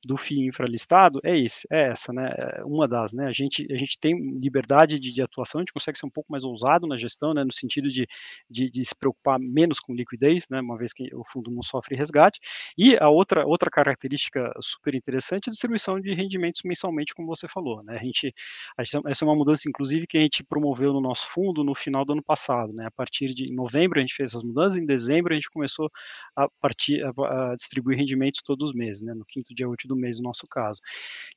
[0.06, 2.32] do FII infralistado é esse, é essa, né?
[2.38, 3.26] É uma das, né?
[3.28, 6.32] A gente, a gente tem liberdade de, de, atuação, a gente consegue ser um pouco
[6.32, 7.44] mais ousado na gestão, né?
[7.44, 8.08] No sentido de,
[8.50, 10.62] de, de, se preocupar menos com liquidez, né?
[10.62, 12.40] Uma vez que o fundo não sofre resgate.
[12.78, 17.48] E a outra, outra característica super interessante é a distribuição de rendimentos mensalmente, como você
[17.48, 17.98] falou, né?
[17.98, 18.34] A gente,
[18.78, 22.14] essa é uma mudança, inclusive, que a gente promoveu no nosso fundo no final do
[22.14, 22.86] ano passado, né?
[22.86, 25.90] A partir de novembro a gente fez essas mudanças, em dezembro a gente começou
[26.36, 29.14] a, partir, a, a distribuir rendimentos todos os meses, né?
[29.16, 30.82] No quinto dia útil do do mês, no nosso caso.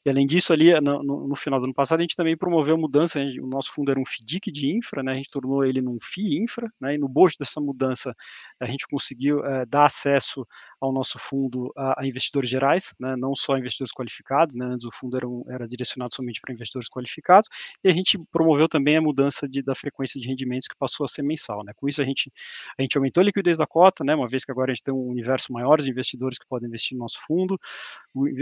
[0.05, 3.21] E além disso, ali no, no, final do ano passado, a gente também promoveu mudança,
[3.40, 6.42] o nosso fundo era um FDIC de infra, né, a gente tornou ele num FII
[6.42, 8.14] infra, né, e no bojo dessa mudança
[8.61, 10.47] a gente conseguiu é, dar acesso
[10.81, 14.90] ao nosso fundo a, a investidores gerais, né, não só investidores qualificados, né, antes o
[14.90, 17.49] fundo era, um, era direcionado somente para investidores qualificados,
[17.83, 21.09] e a gente promoveu também a mudança de, da frequência de rendimentos que passou a
[21.09, 21.64] ser mensal.
[21.64, 21.73] Né.
[21.77, 22.33] Com isso a gente,
[22.79, 24.94] a gente aumentou a liquidez da cota, né, uma vez que agora a gente tem
[24.94, 27.59] um universo maior de investidores que podem investir no nosso fundo,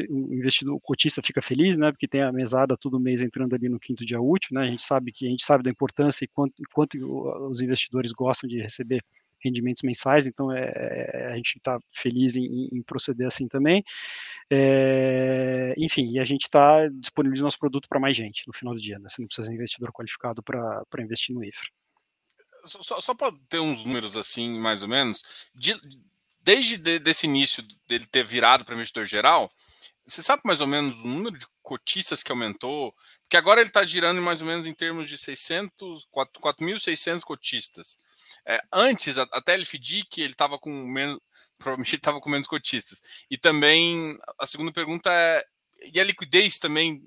[0.08, 3.68] o, investidor, o cotista fica feliz, né, porque tem a mesada todo mês entrando ali
[3.68, 6.28] no quinto dia útil, né, a gente sabe que a gente sabe da importância e
[6.28, 6.96] quanto, quanto
[7.48, 9.02] os investidores gostam de receber
[9.42, 13.84] rendimentos mensais, então é, é a gente está feliz em, em, proceder assim também.
[14.50, 18.80] É, enfim, e a gente está disponibilizando nosso produto para mais gente no final do
[18.80, 19.08] dia, né?
[19.08, 21.68] Você não precisa ser investidor qualificado para investir no IFRA.
[22.64, 25.22] Só, só para ter uns números assim, mais ou menos,
[25.54, 25.72] de,
[26.40, 29.50] desde de, desse início dele ter virado para investidor geral,
[30.06, 32.94] você sabe mais ou menos o número de cotistas que aumentou?
[33.22, 37.98] Porque agora ele está girando mais ou menos em termos de 600, 4.600 cotistas.
[38.46, 41.18] É, antes, até ele FDIC, ele estava com menos,
[41.58, 43.02] provavelmente estava com menos cotistas.
[43.28, 45.44] E também, a segunda pergunta é,
[45.92, 47.02] e a liquidez também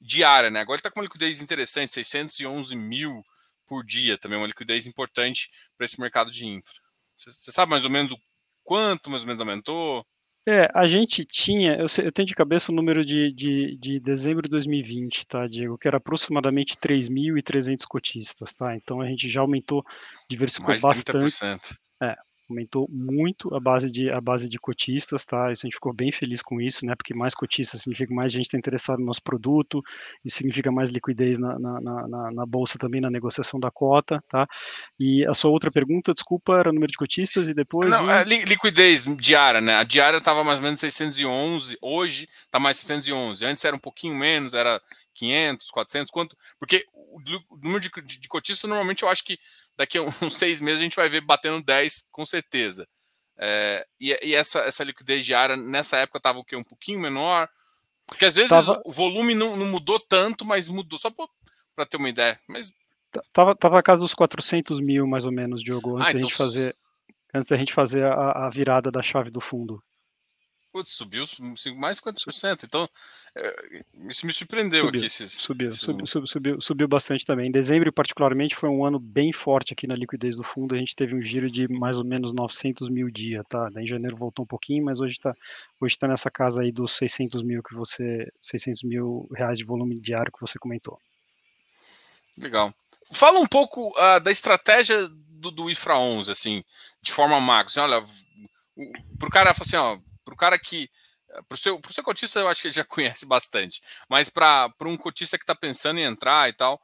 [0.00, 0.60] diária, né?
[0.60, 3.22] Agora está com uma liquidez interessante, 611 mil
[3.66, 6.76] por dia, também uma liquidez importante para esse mercado de infra.
[7.18, 8.16] Você sabe mais ou menos
[8.64, 10.06] quanto mais ou menos aumentou?
[10.50, 14.44] É, a gente tinha, eu, eu, tenho de cabeça o número de, de, de, dezembro
[14.44, 18.74] de 2020, tá, Diego, que era aproximadamente 3.300 cotistas, tá?
[18.74, 19.84] Então a gente já aumentou,
[20.26, 21.18] diversificou Mais bastante.
[21.18, 21.76] 30%.
[22.02, 22.16] É,
[22.48, 25.52] aumentou muito a base de a base de cotistas, tá?
[25.52, 26.94] Isso a gente ficou bem feliz com isso, né?
[26.96, 29.82] Porque mais cotistas significa mais gente está interessada no nosso produto,
[30.24, 34.46] isso significa mais liquidez na, na, na, na, bolsa também na negociação da cota, tá?
[34.98, 38.24] E a sua outra pergunta, desculpa, era o número de cotistas e depois Não, é
[38.24, 39.76] liquidez diária, né?
[39.76, 43.44] A diária estava mais ou menos 611, hoje está mais 611.
[43.44, 44.80] Antes era um pouquinho menos, era
[45.14, 46.36] 500, 400, quanto?
[46.58, 47.20] Porque o
[47.62, 49.38] número de, de, de cotistas normalmente eu acho que
[49.78, 52.86] daqui a uns seis meses a gente vai ver batendo 10 com certeza.
[53.40, 56.56] É, e, e, essa, essa liquidez diária nessa época estava o quê?
[56.56, 57.48] Um pouquinho menor.
[58.04, 58.82] Porque às vezes tava...
[58.84, 61.10] o volume não, não, mudou tanto, mas mudou, só
[61.76, 62.40] para ter uma ideia.
[62.48, 62.72] Mas...
[63.32, 66.28] Tava, tava na casa dos 400 mil, mais ou menos, Diogo, antes ah, da então...
[66.28, 66.74] gente fazer
[67.34, 69.82] antes da gente fazer a, a virada da chave do fundo.
[70.70, 71.24] Putz, subiu
[71.76, 72.64] mais de 50%.
[72.64, 72.88] Então,
[73.34, 75.06] é, isso me surpreendeu subiu, aqui.
[75.06, 75.80] Esses, subiu, esses...
[75.80, 77.48] Subiu, subiu, subiu, subiu, bastante também.
[77.48, 80.74] Em dezembro, particularmente, foi um ano bem forte aqui na liquidez do fundo.
[80.74, 83.68] A gente teve um giro de mais ou menos 900 mil dia, tá?
[83.78, 85.34] Em janeiro voltou um pouquinho, mas hoje está
[85.80, 89.98] hoje tá nessa casa aí dos 600 mil que você, 600 mil reais de volume
[89.98, 90.98] diário que você comentou.
[92.36, 92.74] Legal.
[93.10, 96.64] Fala um pouco uh, da estratégia do, do IFRA 11, assim,
[97.00, 97.70] de forma macro.
[97.70, 98.04] Assim, olha,
[99.18, 100.90] para o cara, assim, ó, para o cara que.
[101.46, 103.82] Para o seu, seu cotista, eu acho que ele já conhece bastante.
[104.08, 106.80] Mas para um cotista que está pensando em entrar e tal,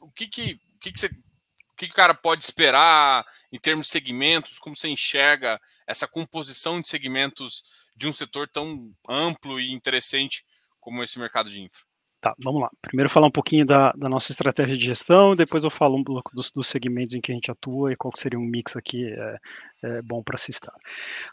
[0.00, 1.06] o que que, o que, que você.
[1.06, 4.58] O que, que o cara pode esperar em termos de segmentos?
[4.58, 7.64] Como você enxerga essa composição de segmentos
[7.96, 10.44] de um setor tão amplo e interessante
[10.78, 11.82] como esse mercado de infra?
[12.22, 12.70] Tá, vamos lá.
[12.80, 16.32] Primeiro falar um pouquinho da, da nossa estratégia de gestão, depois eu falo um pouco
[16.36, 19.38] dos, dos, segmentos em que a gente atua e qual seria um mix aqui é,
[19.82, 20.72] é bom para se estar.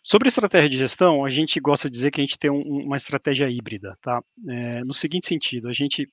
[0.02, 2.82] Sobre a estratégia de gestão, a gente gosta de dizer que a gente tem um,
[2.86, 4.20] uma estratégia híbrida, tá?
[4.48, 6.12] É, no seguinte sentido, a gente,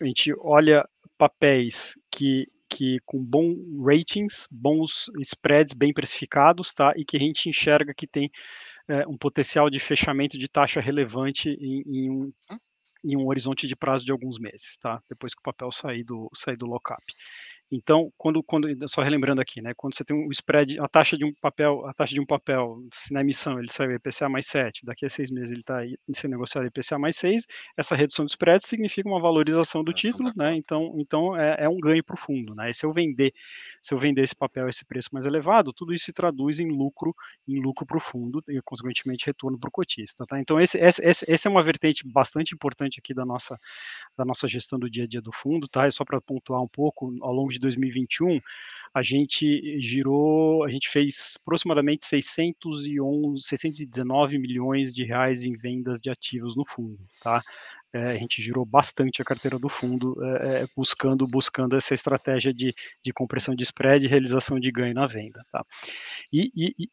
[0.00, 6.92] a gente olha papéis que que com bons ratings, bons spreads bem precificados, tá?
[6.96, 8.30] E que a gente enxerga que tem
[8.86, 12.32] é, um potencial de fechamento de taxa relevante em, em um
[13.04, 15.00] em um horizonte de prazo de alguns meses, tá?
[15.08, 17.02] Depois que o papel sair do, sair do lockup.
[17.70, 21.24] Então, quando, quando, só relembrando aqui, né, quando você tem um spread, a taxa de
[21.24, 24.86] um papel, a taxa de um papel, se na emissão ele saiu IPCA mais 7,
[24.86, 25.80] daqui a seis meses ele está
[26.14, 30.54] sendo negociado IPCA mais 6, essa redução do spread significa uma valorização do título, né,
[30.54, 33.34] então, então é, é um ganho para o fundo, né, e se eu vender,
[33.88, 36.68] se eu vender esse papel a esse preço mais elevado, tudo isso se traduz em
[36.68, 37.14] lucro,
[37.48, 41.24] em lucro para o fundo e, consequentemente, retorno para o cotista, tá, então esse, esse,
[41.26, 43.56] esse é uma vertente bastante importante aqui da nossa,
[44.14, 46.68] da nossa gestão do dia a dia do fundo, tá, é só para pontuar um
[46.68, 48.38] pouco, ao longo de 2021,
[48.92, 56.10] a gente girou, a gente fez aproximadamente 611, 619 milhões de reais em vendas de
[56.10, 57.42] ativos no fundo, tá?
[57.92, 62.52] É, a gente girou bastante a carteira do fundo, é, é buscando buscando essa estratégia
[62.52, 65.64] de, de compressão de spread e realização de ganho na venda, tá?
[66.32, 66.88] E, e,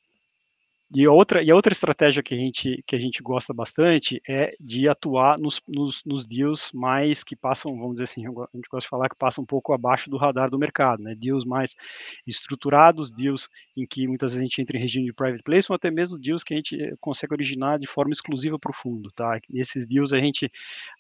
[0.93, 4.88] e outra, e outra estratégia que a gente, que a gente gosta bastante é de
[4.88, 8.89] atuar nos, nos, nos deals mais que passam, vamos dizer assim, a gente gosta de
[8.89, 11.15] falar que passam um pouco abaixo do radar do mercado, né?
[11.15, 11.76] Deals mais
[12.28, 15.76] estruturados, deals em que muitas vezes a gente entra em regime de private placement, ou
[15.76, 19.12] até mesmo deals que a gente eh, consegue originar de forma exclusiva para o fundo,
[19.12, 19.39] tá?
[19.50, 20.52] Nesses deals a gente,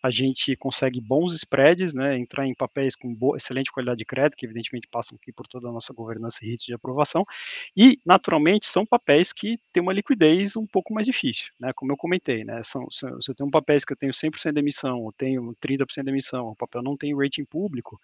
[0.01, 2.17] a gente consegue bons spreads, né?
[2.17, 5.69] Entrar em papéis com boa, excelente qualidade de crédito, que evidentemente passam aqui por toda
[5.69, 7.23] a nossa governança e ritos de aprovação,
[7.77, 11.73] e naturalmente são papéis que ter uma liquidez um pouco mais difícil, né?
[11.73, 12.63] Como eu comentei, né?
[12.63, 15.53] São, são, se eu tenho um papéis que eu tenho 100% de emissão, ou tenho
[15.61, 17.99] 30% de emissão, o papel não tem rating público,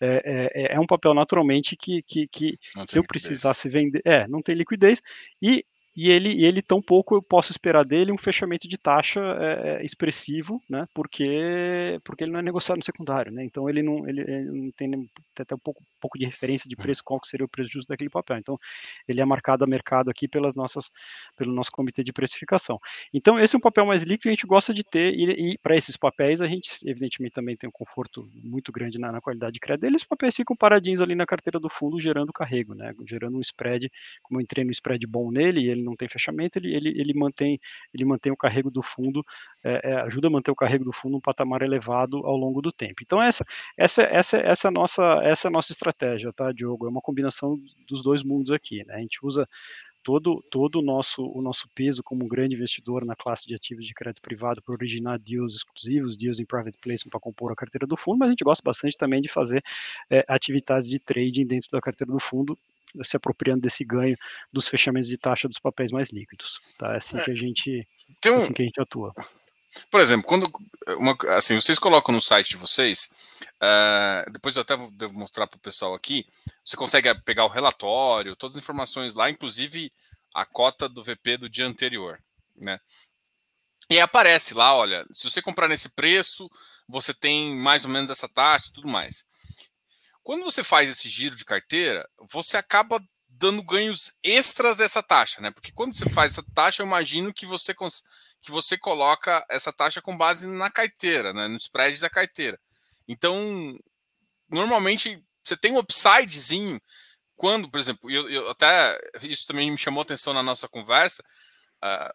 [0.00, 4.40] é, é, é um papel naturalmente que, que, que se eu precisasse vender, é, não
[4.40, 5.02] tem liquidez,
[5.42, 5.62] e
[5.96, 9.84] e ele, e ele tão pouco eu posso esperar dele um fechamento de taxa é,
[9.84, 10.84] expressivo, né?
[10.94, 13.44] Porque, porque ele não é negociado no secundário, né?
[13.44, 15.08] Então ele não, ele, ele não tem, tem
[15.40, 18.38] até um pouco, pouco de referência de preço, qual seria o preço justo daquele papel.
[18.38, 18.58] Então
[19.08, 20.90] ele é marcado a mercado aqui pelas nossas,
[21.36, 22.78] pelo nosso comitê de precificação.
[23.12, 25.58] Então esse é um papel mais líquido que a gente gosta de ter e, e
[25.58, 29.52] para esses papéis a gente evidentemente também tem um conforto muito grande na, na qualidade
[29.52, 29.84] de crédito.
[29.84, 32.94] Eles papéis ficam paradinhos ali na carteira do fundo gerando carrego, né?
[33.06, 33.90] Gerando um spread,
[34.22, 37.14] como eu entrei no spread bom nele, ele ele não tem fechamento, ele, ele, ele,
[37.14, 37.58] mantém,
[37.92, 39.22] ele mantém o carrego do fundo,
[39.64, 43.02] é, ajuda a manter o carrego do fundo um patamar elevado ao longo do tempo.
[43.02, 43.44] Então essa,
[43.76, 46.86] essa, essa, essa é nossa, essa é nossa estratégia, tá, Diogo?
[46.86, 48.94] É uma combinação dos dois mundos aqui, né?
[48.94, 49.48] A gente usa
[50.02, 53.86] todo, todo o, nosso, o nosso peso como um grande investidor na classe de ativos
[53.86, 57.86] de crédito privado para originar deals exclusivos, deals em private placement para compor a carteira
[57.86, 59.62] do fundo, mas a gente gosta bastante também de fazer
[60.10, 62.58] é, atividades de trading dentro da carteira do fundo,
[63.02, 64.16] se apropriando desse ganho
[64.52, 66.60] dos fechamentos de taxa dos papéis mais líquidos.
[66.78, 66.92] Tá?
[66.92, 67.88] É assim é, que a gente,
[68.26, 69.12] um, assim que a gente atua.
[69.90, 70.50] Por exemplo, quando
[70.98, 73.08] uma, assim, vocês colocam no site de vocês,
[73.62, 76.26] uh, depois eu até vou, devo mostrar para o pessoal aqui,
[76.64, 79.92] você consegue pegar o relatório, todas as informações lá, inclusive
[80.34, 82.18] a cota do VP do dia anterior,
[82.56, 82.80] né?
[83.88, 86.48] E aparece lá, olha, se você comprar nesse preço,
[86.88, 89.24] você tem mais ou menos essa taxa e tudo mais.
[90.22, 95.50] Quando você faz esse giro de carteira, você acaba dando ganhos extras dessa taxa, né?
[95.50, 97.74] Porque quando você faz essa taxa, eu imagino que você
[98.42, 101.48] que você coloca essa taxa com base na carteira, né?
[101.48, 102.58] No spread da carteira.
[103.08, 103.76] Então,
[104.48, 106.80] normalmente você tem um upsidezinho
[107.36, 111.24] quando, por exemplo, eu, eu até isso também me chamou atenção na nossa conversa,
[111.82, 112.14] uh,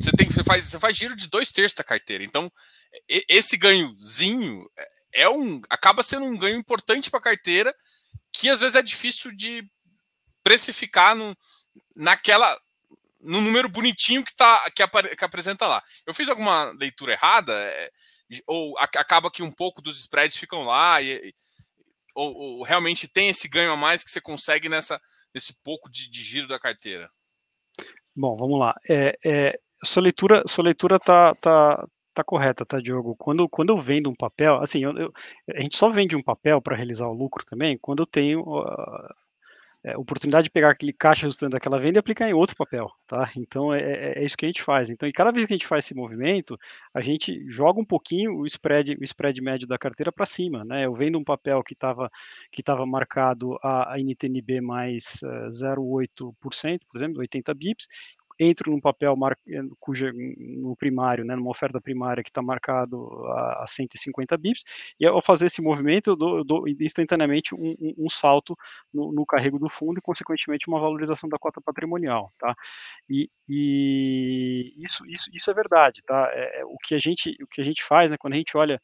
[0.00, 2.22] você tem você faz você faz giro de dois terços da carteira.
[2.22, 2.50] Então,
[3.08, 4.64] esse ganhozinho
[5.12, 7.74] é, um acaba sendo um ganho importante para a carteira
[8.32, 9.68] que às vezes é difícil de
[10.42, 11.36] precificar no,
[11.94, 12.58] naquela
[13.20, 15.82] no número bonitinho que tá que, apare, que apresenta lá.
[16.06, 17.90] Eu fiz alguma leitura errada é,
[18.46, 21.34] ou a, acaba que um pouco dos spreads ficam lá e,
[22.14, 25.00] ou, ou, realmente tem esse ganho a mais que você consegue nessa
[25.34, 27.10] nesse pouco de, de giro da carteira?
[28.14, 28.74] Bom, vamos lá.
[28.88, 33.14] É, é, sua leitura, sua leitura tá, tá, tá correta, tá, Diogo?
[33.16, 35.12] Quando, quando eu vendo um papel, assim, eu, eu,
[35.54, 39.14] a gente só vende um papel para realizar o lucro também quando eu tenho uh,
[39.82, 43.30] é, oportunidade de pegar aquele caixa resultante daquela venda e aplicar em outro papel, tá?
[43.36, 44.90] Então é, é, é, isso que a gente faz.
[44.90, 46.58] Então, e cada vez que a gente faz esse movimento,
[46.92, 50.84] a gente joga um pouquinho o spread, o spread médio da carteira para cima, né?
[50.84, 52.10] Eu vendo um papel que estava
[52.52, 57.88] que tava marcado a, a NTNB mais uh, 0,8%, por exemplo, 80 bips,
[58.40, 63.06] entro num papel mar, eh, cuja, no primário, né, numa oferta primária que está marcado
[63.26, 64.64] a, a, 150 bips,
[64.98, 68.56] e ao fazer esse movimento, eu dou, eu dou instantaneamente um, um, um salto
[68.92, 72.54] no, no, carrego do fundo e, consequentemente, uma valorização da cota patrimonial, tá?
[73.08, 76.30] E, e isso, isso, isso é verdade, tá?
[76.32, 78.56] É, é, o, que a gente, o que a gente faz, né, quando a gente
[78.56, 78.80] olha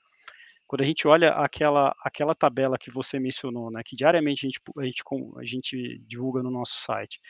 [0.66, 4.60] quando a gente olha aquela, aquela tabela que você mencionou, né, que diariamente a gente,
[4.76, 5.02] a gente,
[5.38, 7.20] a gente divulga no nosso site,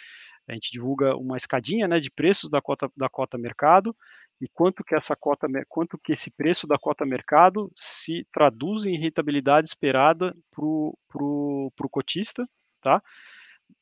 [0.49, 3.95] a gente divulga uma escadinha né, de preços da cota, da cota mercado
[4.41, 8.99] e quanto que essa cota, quanto que esse preço da cota mercado se traduz em
[8.99, 12.47] rentabilidade esperada para o cotista,
[12.81, 13.03] tá?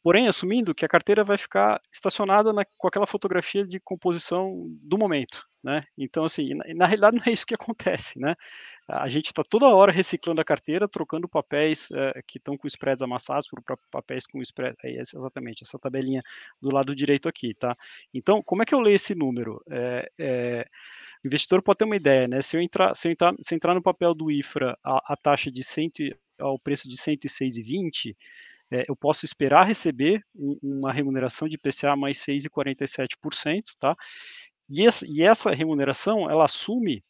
[0.04, 4.98] Porém, assumindo que a carteira vai ficar estacionada na, com aquela fotografia de composição do
[4.98, 5.82] momento, né?
[5.96, 8.34] Então, assim, na, na, realidade não é isso que acontece, né?
[8.86, 13.00] A gente está toda hora reciclando a carteira, trocando papéis é, que estão com spreads
[13.00, 16.22] amassados por papéis com spread, é exatamente essa tabelinha
[16.60, 17.74] do lado direito aqui, tá?
[18.12, 19.62] Então, como é que eu leio esse número?
[19.70, 20.66] É, é,
[21.24, 22.42] o investidor pode ter uma ideia, né?
[22.42, 25.50] Se eu entrar, se eu entrar, se entrar no papel do IFRA a, a taxa
[25.50, 25.92] de 100,
[26.38, 28.14] ao preço de 106,20,
[28.74, 33.94] é, eu posso esperar receber um, uma remuneração de IPCA mais 6,47%, tá?
[34.68, 37.02] E e essa remuneração, ela assume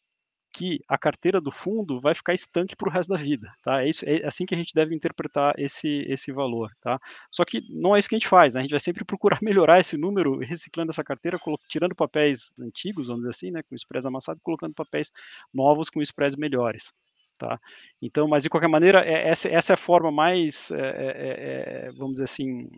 [0.55, 3.83] que a carteira do fundo vai ficar estanque para o resto da vida, tá?
[3.83, 6.97] É, isso, é assim que a gente deve interpretar esse, esse valor, tá?
[7.29, 8.61] Só que não é isso que a gente faz, né?
[8.61, 13.23] a gente vai sempre procurar melhorar esse número, reciclando essa carteira, tirando papéis antigos, vamos
[13.23, 15.11] dizer assim, né, com spreads amassados, colocando papéis
[15.53, 16.93] novos com spreads melhores,
[17.37, 17.59] Tá?
[18.01, 22.13] Então, mas de qualquer maneira, é, essa, essa é a forma mais, é, é, vamos
[22.13, 22.69] dizer assim,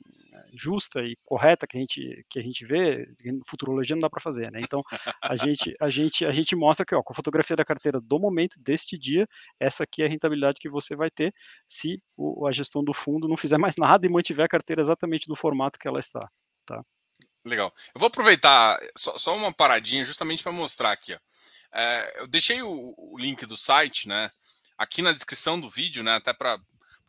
[0.54, 3.08] justa e correta que a gente, que a gente vê,
[3.48, 4.60] futurologia não dá para fazer, né?
[4.62, 4.82] Então,
[5.22, 8.20] a gente, a, gente, a gente mostra que, ó, com a fotografia da carteira do
[8.20, 9.28] momento, deste dia,
[9.60, 11.34] essa aqui é a rentabilidade que você vai ter
[11.66, 15.28] se o, a gestão do fundo não fizer mais nada e mantiver a carteira exatamente
[15.28, 16.28] do formato que ela está,
[16.66, 16.82] tá?
[17.46, 17.74] Legal.
[17.96, 21.20] Eu vou aproveitar só, só uma paradinha justamente para mostrar aqui, ó.
[21.74, 24.32] É, eu deixei o, o link do site, né?
[24.78, 26.16] Aqui na descrição do vídeo, né?
[26.16, 26.60] Até para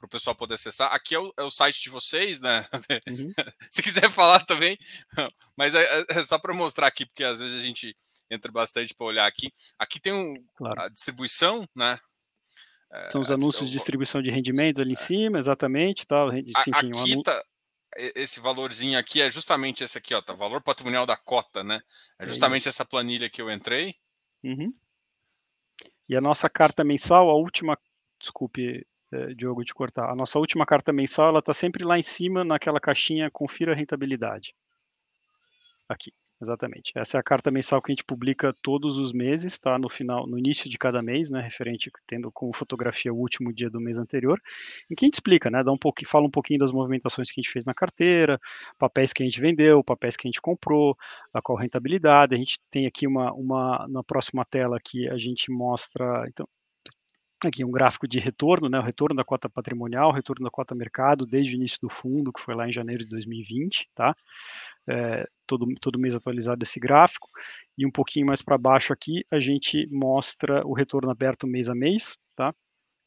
[0.02, 0.92] o pessoal poder acessar.
[0.92, 2.66] Aqui é o, é o, site de vocês, né?
[3.07, 3.33] Uhum.
[3.70, 4.78] Se quiser falar também,
[5.57, 7.96] mas é, é, é só para mostrar aqui, porque às vezes a gente
[8.31, 9.52] entra bastante para olhar aqui.
[9.78, 10.81] Aqui tem um, claro.
[10.83, 11.98] a distribuição, né?
[12.90, 14.96] É, São os anúncios de distribuição de rendimentos ali em é.
[14.96, 16.07] cima, exatamente.
[16.07, 17.42] Tá, enfim, aqui um tá,
[17.96, 20.33] esse valorzinho aqui é justamente esse aqui, ó, tá?
[20.33, 21.81] Valor patrimonial da cota, né?
[22.18, 23.94] É justamente essa planilha que eu entrei.
[24.42, 24.72] Uhum.
[26.09, 27.79] E a nossa carta mensal, a última,
[28.18, 32.03] desculpe, é, Diogo, de cortar, a nossa última carta mensal, ela está sempre lá em
[32.03, 34.55] cima, naquela caixinha, confira a rentabilidade.
[35.88, 36.12] Aqui.
[36.40, 36.92] Exatamente.
[36.94, 39.77] Essa é a carta mensal que a gente publica todos os meses, tá?
[39.77, 41.40] No final, no início de cada mês, né?
[41.40, 44.40] Referente, tendo como fotografia o último dia do mês anterior,
[44.88, 45.64] em que a gente explica, né?
[45.64, 48.38] Dá um pouquinho, fala um pouquinho das movimentações que a gente fez na carteira,
[48.79, 50.96] papéis que a gente vendeu, papéis que a gente comprou,
[51.35, 52.37] a qual rentabilidade.
[52.37, 56.46] A gente tem aqui uma, uma na próxima tela que a gente mostra, então,
[57.44, 60.75] aqui um gráfico de retorno, né, o retorno da cota patrimonial, o retorno da cota
[60.75, 64.15] mercado desde o início do fundo, que foi lá em janeiro de 2020, tá?
[64.88, 67.29] É, todo, todo mês atualizado esse gráfico,
[67.77, 71.75] e um pouquinho mais para baixo aqui a gente mostra o retorno aberto mês a
[71.75, 72.53] mês, tá?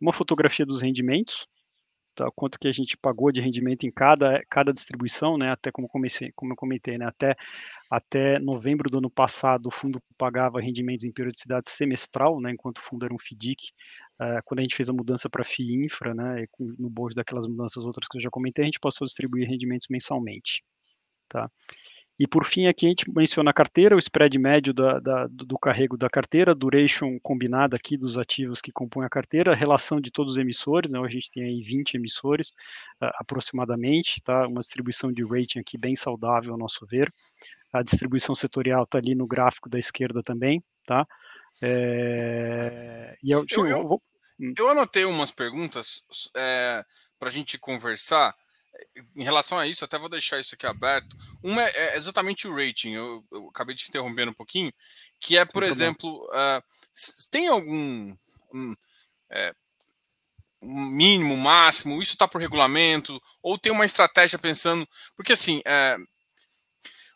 [0.01, 1.47] Uma fotografia dos rendimentos,
[2.15, 5.87] tá, quanto que a gente pagou de rendimento em cada, cada distribuição, né, até como,
[5.87, 7.35] comecei, como eu comentei, né, até,
[7.89, 12.81] até novembro do ano passado o fundo pagava rendimentos em periodicidade semestral, né, enquanto o
[12.81, 13.71] fundo era um FDIC,
[14.19, 17.85] uh, quando a gente fez a mudança para FII Infra, né, no bojo daquelas mudanças
[17.85, 20.63] outras que eu já comentei, a gente passou a distribuir rendimentos mensalmente,
[21.29, 21.49] tá.
[22.21, 25.57] E por fim, aqui a gente menciona a carteira, o spread médio da, da, do
[25.57, 30.11] carrego da carteira, duration combinada aqui dos ativos que compõem a carteira, a relação de
[30.11, 32.49] todos os emissores, né, a gente tem aí 20 emissores
[33.01, 37.11] uh, aproximadamente, tá, uma distribuição de rating aqui bem saudável, ao nosso ver.
[37.73, 41.07] A distribuição setorial está ali no gráfico da esquerda também, tá?
[41.59, 44.03] É, e eu, eu, eu, vou...
[44.39, 44.53] Hum.
[44.55, 46.03] eu, anotei umas perguntas
[46.37, 46.85] é,
[47.17, 48.35] para a gente conversar
[49.15, 51.15] em relação a isso, até vou deixar isso aqui aberto.
[51.43, 52.91] Uma é, é exatamente o rating.
[52.93, 54.71] Eu, eu, acabei de interromper um pouquinho,
[55.19, 56.63] que é, por exemplo, uh,
[57.29, 58.15] tem algum
[58.53, 58.75] um,
[59.29, 59.53] é,
[60.61, 62.01] um mínimo, máximo?
[62.01, 63.21] Isso está por regulamento?
[63.41, 64.87] Ou tem uma estratégia pensando?
[65.15, 65.97] Porque assim, é,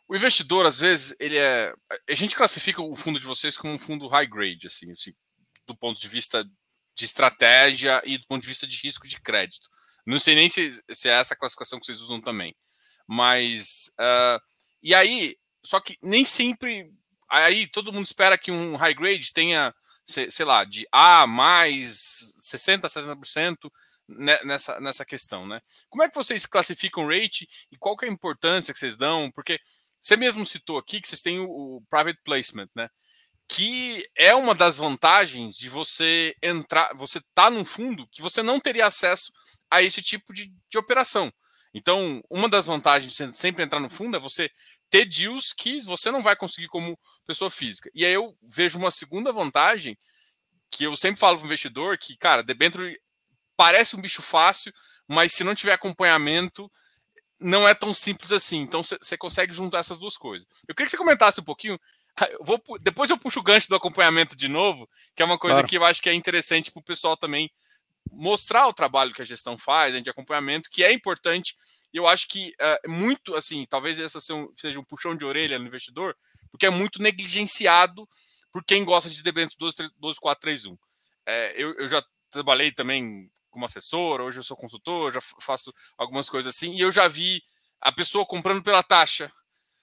[0.08, 1.74] o investidor às vezes ele é,
[2.10, 5.14] a gente classifica o fundo de vocês como um fundo high grade, assim, assim
[5.68, 6.44] do ponto de vista
[6.96, 9.70] de estratégia e do ponto de vista de risco de crédito.
[10.06, 12.56] Não sei nem se, se é essa classificação que vocês usam também.
[13.08, 13.92] Mas.
[14.00, 14.40] Uh,
[14.84, 16.92] e aí, só que nem sempre.
[17.30, 19.74] Aí todo mundo espera que um high grade tenha,
[20.06, 23.72] sei, sei lá, de A mais 60%, 70%
[24.08, 25.60] nessa, nessa questão, né?
[25.90, 29.32] Como é que vocês classificam rate e qual que é a importância que vocês dão?
[29.32, 29.60] Porque
[30.00, 32.90] você mesmo citou aqui que vocês têm o, o private placement, né?
[33.48, 38.60] Que é uma das vantagens de você entrar, você tá num fundo que você não
[38.60, 39.32] teria acesso
[39.70, 41.32] a esse tipo de, de operação.
[41.74, 44.50] Então, uma das vantagens de sempre entrar no fundo é você
[44.90, 46.98] ter deals que você não vai conseguir como
[47.28, 47.90] pessoa física.
[47.94, 49.98] E aí eu vejo uma segunda vantagem
[50.72, 52.98] que eu sempre falo para o investidor que, cara, debênture
[53.58, 54.74] parece um bicho fácil,
[55.06, 56.72] mas se não tiver acompanhamento,
[57.42, 58.62] não é tão simples assim.
[58.62, 60.48] Então você consegue juntar essas duas coisas.
[60.68, 61.78] Eu queria que você comentasse um pouquinho.
[62.30, 65.56] Eu vou, depois eu puxo o gancho do acompanhamento de novo, que é uma coisa
[65.56, 65.68] claro.
[65.68, 67.52] que eu acho que é interessante para o pessoal também
[68.12, 71.56] mostrar o trabalho que a gestão faz, de acompanhamento, que é importante.
[71.94, 74.18] E eu acho que é muito, assim, talvez esse
[74.56, 76.16] seja um puxão de orelha no investidor,
[76.52, 78.08] porque é muito negligenciado
[78.52, 80.78] por quem gosta de debênture 12431.
[81.26, 86.30] É, eu, eu já trabalhei também como assessor, hoje eu sou consultor, já faço algumas
[86.30, 87.42] coisas assim, e eu já vi
[87.80, 89.32] a pessoa comprando pela taxa,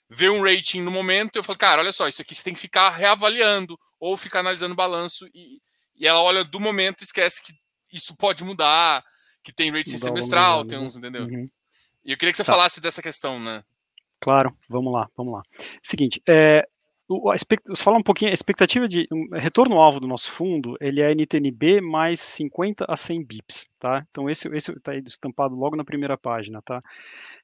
[0.08, 2.60] ver um rating no momento, eu falo, cara, olha só, isso aqui você tem que
[2.60, 5.60] ficar reavaliando ou ficar analisando o balanço, e,
[5.96, 7.54] e ela olha do momento e esquece que
[7.92, 9.04] isso pode mudar,
[9.42, 11.24] que tem rating semestral, tem uns, entendeu?
[11.24, 11.46] Uhum.
[12.04, 12.52] E eu queria que você tá.
[12.52, 13.62] falasse dessa questão, né?
[14.20, 15.40] Claro, vamos lá, vamos lá.
[15.82, 16.66] Seguinte, é,
[17.08, 21.12] o, você fala um pouquinho, a expectativa de um, retorno-alvo do nosso fundo, ele é
[21.12, 24.06] NTNB mais 50 a 100 bips, tá?
[24.08, 26.78] Então esse está aí estampado logo na primeira página, tá?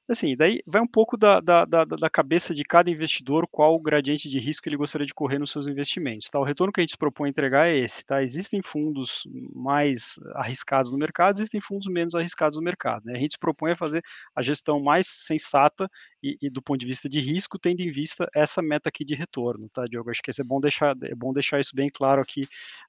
[0.09, 3.81] Assim, daí vai um pouco da, da, da, da, cabeça de cada investidor, qual o
[3.81, 6.31] gradiente de risco ele gostaria de correr nos seus investimentos.
[6.31, 6.39] Tá?
[6.39, 8.03] O retorno que a gente propõe entregar é esse.
[8.03, 8.23] Tá?
[8.23, 9.21] Existem fundos
[9.53, 13.05] mais arriscados no mercado, existem fundos menos arriscados no mercado.
[13.05, 13.17] Né?
[13.17, 14.01] A gente propõe a fazer
[14.35, 15.87] a gestão mais sensata
[16.23, 19.13] e, e, do ponto de vista de risco, tendo em vista essa meta aqui de
[19.13, 19.69] retorno.
[19.69, 20.09] Tá, Diogo?
[20.09, 22.41] Acho que é bom deixar, é bom deixar isso bem claro aqui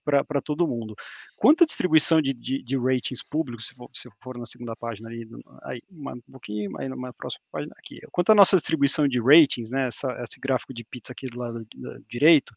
[0.02, 0.94] para todo mundo.
[1.36, 5.08] Quanto à distribuição de, de, de ratings públicos, se for, se for, na segunda página
[5.08, 5.28] ali,
[5.62, 7.98] aí, um pouquinho, aí numa próxima página aqui.
[8.10, 11.66] Quanto à nossa distribuição de ratings, né, essa, esse gráfico de pizza aqui do lado
[12.08, 12.54] direito,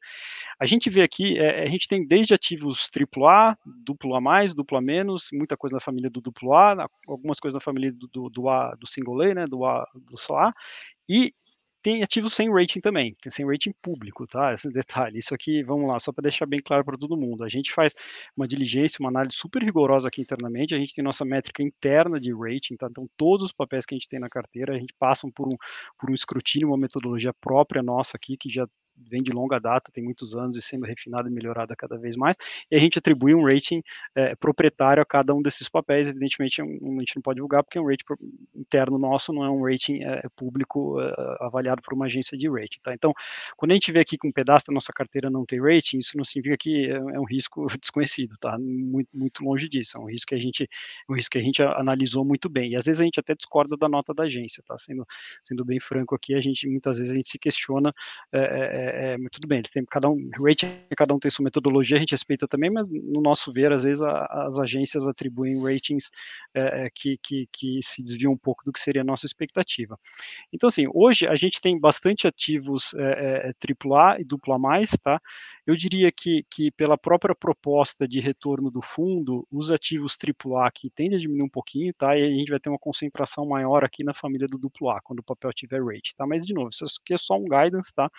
[0.60, 4.78] a gente vê aqui, é, a gente tem desde ativos AAA, duplo A mais, duplo
[4.78, 8.30] A menos, muita coisa na família do duplo A, algumas coisas na família do, do,
[8.30, 10.54] do A, do single A, né, do A, do só A,
[11.10, 11.34] e
[11.84, 14.54] tem ativos sem rating também, tem sem rating público, tá?
[14.54, 15.20] Esse detalhe.
[15.20, 17.44] Isso aqui, vamos lá, só para deixar bem claro para todo mundo.
[17.44, 17.94] A gente faz
[18.36, 20.74] uma diligência, uma análise super rigorosa aqui internamente.
[20.74, 22.88] A gente tem nossa métrica interna de rating, tá?
[22.90, 25.58] Então, todos os papéis que a gente tem na carteira, a gente passa por um,
[26.00, 28.66] por um escrutínio, uma metodologia própria nossa aqui, que já
[28.96, 32.38] vem de longa data, tem muitos anos e sendo refinada e melhorada cada vez mais,
[32.70, 33.82] e a gente atribui um rating
[34.16, 37.78] é, proprietário a cada um desses papéis, evidentemente é a gente não pode divulgar porque
[37.78, 38.06] é um rating
[38.56, 42.80] interno nosso, não é um rating é, público é, avaliado por uma agência de rating,
[42.82, 42.94] tá?
[42.94, 43.14] Então,
[43.58, 46.18] quando a gente vê aqui que um pedaço da nossa carteira não tem rating, isso
[46.18, 48.58] não significa que é, é um risco desconhecido, tá?
[48.60, 50.68] Muito, muito longe disso, é um risco que a gente,
[51.10, 53.76] um risco que a gente analisou muito bem, e às vezes a gente até discorda
[53.78, 54.78] da nota da agência, tá?
[54.78, 55.06] Sendo,
[55.44, 57.94] sendo bem franco aqui, a gente, muitas vezes a gente se questiona
[58.32, 60.68] é, é, é, tudo bem, eles têm cada um, rating,
[60.98, 64.02] cada um tem sua metodologia, a gente respeita também, mas no nosso ver, às vezes
[64.02, 66.10] a, as agências atribuem ratings
[66.54, 69.98] é, é que, que, que, se desviam um pouco do que seria a nossa expectativa.
[70.52, 75.22] Então, assim, hoje a gente tem bastante ativos é, AAA e dupla mais, tá?
[75.66, 80.90] Eu diria que, que pela própria proposta de retorno do fundo, os ativos AAA aqui
[80.90, 82.18] tendem a diminuir um pouquinho, tá?
[82.18, 84.60] E a gente vai ter uma concentração maior aqui na família do
[84.90, 86.28] A, quando o papel tiver rate, tá?
[86.28, 88.10] Mas, de novo, isso aqui é só um guidance, tá?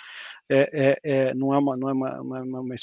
[0.48, 2.74] É, é, é não é, uma, não é uma, uma, uma,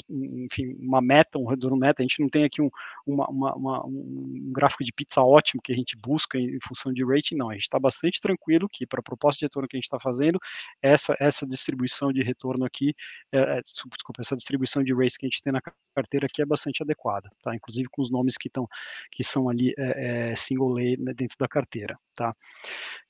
[0.44, 2.70] enfim, uma meta, um retorno meta, a gente não tem aqui um,
[3.04, 7.04] uma, uma, um gráfico de pizza ótimo que a gente busca em, em função de
[7.04, 9.78] rating, não, a gente está bastante tranquilo que para a proposta de retorno que a
[9.78, 10.38] gente está fazendo,
[10.80, 12.92] essa, essa distribuição de retorno aqui,
[13.32, 15.60] é, é desculpa, essa distribuição de rates que a gente tem na
[15.94, 17.54] carteira aqui é bastante adequada, tá?
[17.54, 18.68] Inclusive com os nomes que estão,
[19.10, 22.32] que são ali é, é, single lay né, dentro da carteira, tá?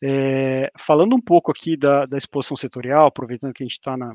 [0.03, 4.13] É, falando um pouco aqui da, da exposição setorial, aproveitando que a gente está na,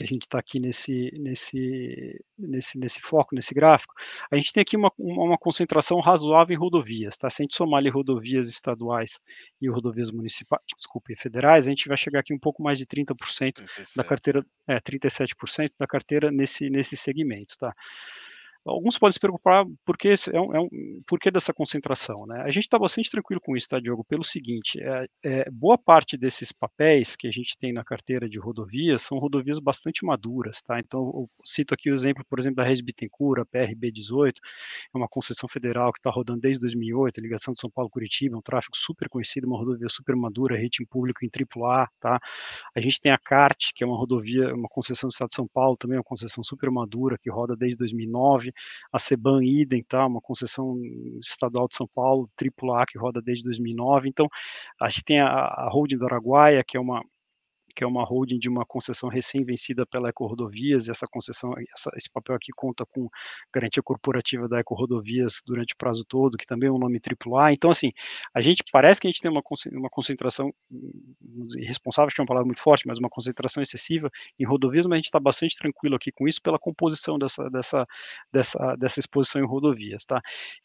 [0.00, 3.94] que a gente está aqui nesse, nesse, nesse, nesse foco, nesse gráfico,
[4.30, 7.28] a gente tem aqui uma, uma concentração razoável em rodovias, tá?
[7.28, 9.18] Se a gente somar ali rodovias estaduais
[9.60, 13.52] e rodovias municipais, desculpe, federais, a gente vai chegar aqui um pouco mais de 30%
[13.52, 13.96] 37.
[13.96, 17.74] da carteira, é, 37% da carteira nesse, nesse segmento, tá?
[18.64, 20.68] Alguns podem se preocupar por que, é um, é um,
[21.06, 22.26] por que dessa concentração.
[22.26, 22.42] Né?
[22.42, 24.04] A gente está bastante tranquilo com isso, tá, Diogo?
[24.04, 28.38] Pelo seguinte, é, é, boa parte desses papéis que a gente tem na carteira de
[28.38, 30.60] rodovias são rodovias bastante maduras.
[30.60, 30.78] Tá?
[30.78, 34.34] Então, eu cito aqui o exemplo, por exemplo, da Rede Bittencourt, a PRB18,
[34.94, 38.42] é uma concessão federal que está rodando desde 2008, a ligação de São Paulo-Curitiba, um
[38.42, 41.88] tráfego super conhecido, uma rodovia super madura, rating público em AAA.
[41.98, 42.20] Tá?
[42.76, 45.46] A gente tem a CART, que é uma rodovia, uma concessão do Estado de São
[45.48, 48.49] Paulo, também uma concessão super madura, que roda desde 2009
[48.92, 50.78] a Seban Idem, tá, uma concessão
[51.20, 54.08] estadual de São Paulo, AAA, que roda desde 2009.
[54.08, 54.26] Então,
[54.80, 57.02] a gente tem a, a Holding do Araguaia, que é uma
[57.74, 62.10] que é uma holding de uma concessão recém-vencida pela Eco Rodovias, essa concessão, essa, esse
[62.10, 63.08] papel aqui conta com
[63.52, 67.52] garantia corporativa da Eco Rodovias durante o prazo todo, que também é um nome AAA,
[67.52, 67.92] então assim,
[68.34, 69.42] a gente, parece que a gente tem uma,
[69.72, 70.52] uma concentração,
[71.56, 74.94] irresponsável, acho que é uma palavra muito forte, mas uma concentração excessiva em rodovias, mas
[74.94, 77.84] a gente está bastante tranquilo aqui com isso pela composição dessa, dessa,
[78.32, 80.20] dessa, dessa exposição em rodovias, tá?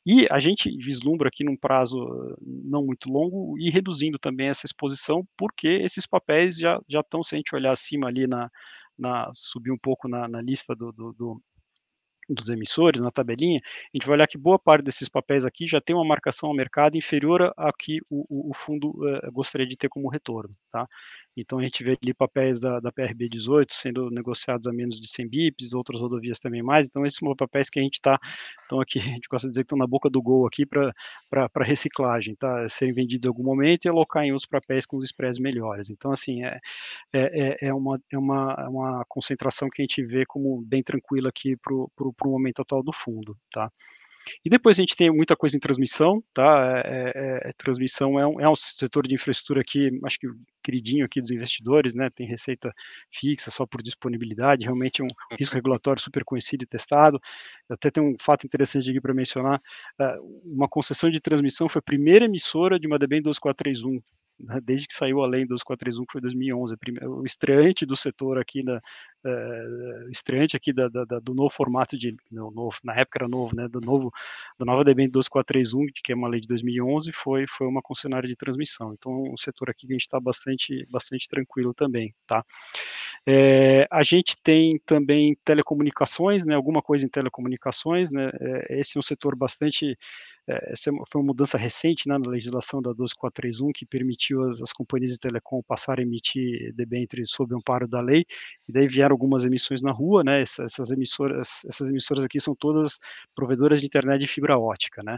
[0.05, 1.97] E a gente vislumbra aqui num prazo
[2.41, 7.23] não muito longo e reduzindo também essa exposição, porque esses papéis já, já já estão,
[7.23, 8.49] se a gente olhar acima ali na,
[8.97, 11.41] na subir um pouco na, na lista do, do, do
[12.27, 15.79] dos emissores na tabelinha, a gente vai olhar que boa parte desses papéis aqui já
[15.79, 19.89] tem uma marcação ao mercado inferior a que o, o, fundo uh, gostaria de ter
[19.89, 20.87] como retorno, tá?
[21.35, 25.07] Então a gente vê ali papéis da, da PRB 18 sendo negociados a menos de
[25.07, 26.87] 100 bips, outras rodovias também mais.
[26.87, 28.19] Então esses são papéis que a gente está,
[28.65, 30.93] então aqui a gente gosta de dizer que estão na boca do gol aqui para
[31.63, 32.67] reciclagem, tá?
[32.69, 35.89] Serem vendidos em algum momento e alocar em outros papéis com os spreads melhores.
[35.89, 36.59] Então assim é,
[37.13, 40.83] é, é, é uma, é uma, é uma concentração que a gente vê como bem
[40.83, 43.69] tranquila aqui para o momento atual do fundo, tá?
[44.43, 46.81] E depois a gente tem muita coisa em transmissão, tá?
[46.85, 50.27] É, é, é, transmissão é um, é um setor de infraestrutura aqui, acho que
[50.63, 52.09] queridinho aqui dos investidores, né?
[52.09, 52.73] Tem receita
[53.11, 57.19] fixa só por disponibilidade, realmente é um risco regulatório super conhecido e testado.
[57.69, 59.59] Até tem um fato interessante aqui para mencionar:
[59.99, 64.01] uh, uma concessão de transmissão foi a primeira emissora de uma DBM 12431
[64.39, 68.63] né, desde que saiu a lei 2431, que foi 2011, o estreante do setor aqui,
[68.63, 73.27] da, uh, estreante aqui da, da, do novo formato de, não, novo, na época era
[73.27, 74.11] novo, né, do novo,
[74.59, 78.35] da nova DBN 12431, que é uma lei de 2011, foi, foi uma concessionária de
[78.35, 78.93] transmissão.
[78.93, 82.43] Então, o setor aqui que a gente está bastante, bastante tranquilo também, tá?
[83.25, 88.99] É, a gente tem também telecomunicações, né, alguma coisa em telecomunicações, né, é, esse é
[88.99, 89.97] um setor bastante é,
[90.47, 95.13] essa foi uma mudança recente né, na legislação da 12431 que permitiu as, as companhias
[95.13, 98.25] de telecom passarem a emitir debêntures sob amparo da lei,
[98.67, 102.55] e daí vieram algumas emissões na rua, né, essas, essas emissoras, essas emissoras aqui são
[102.55, 102.99] todas
[103.35, 105.17] provedoras de internet de fibra ótica, né,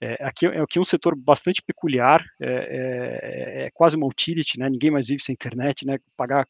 [0.00, 4.68] é, aqui, é aqui um setor bastante peculiar, é, é, é, quase uma utility, né,
[4.68, 6.46] ninguém mais vive sem internet, né, pagar,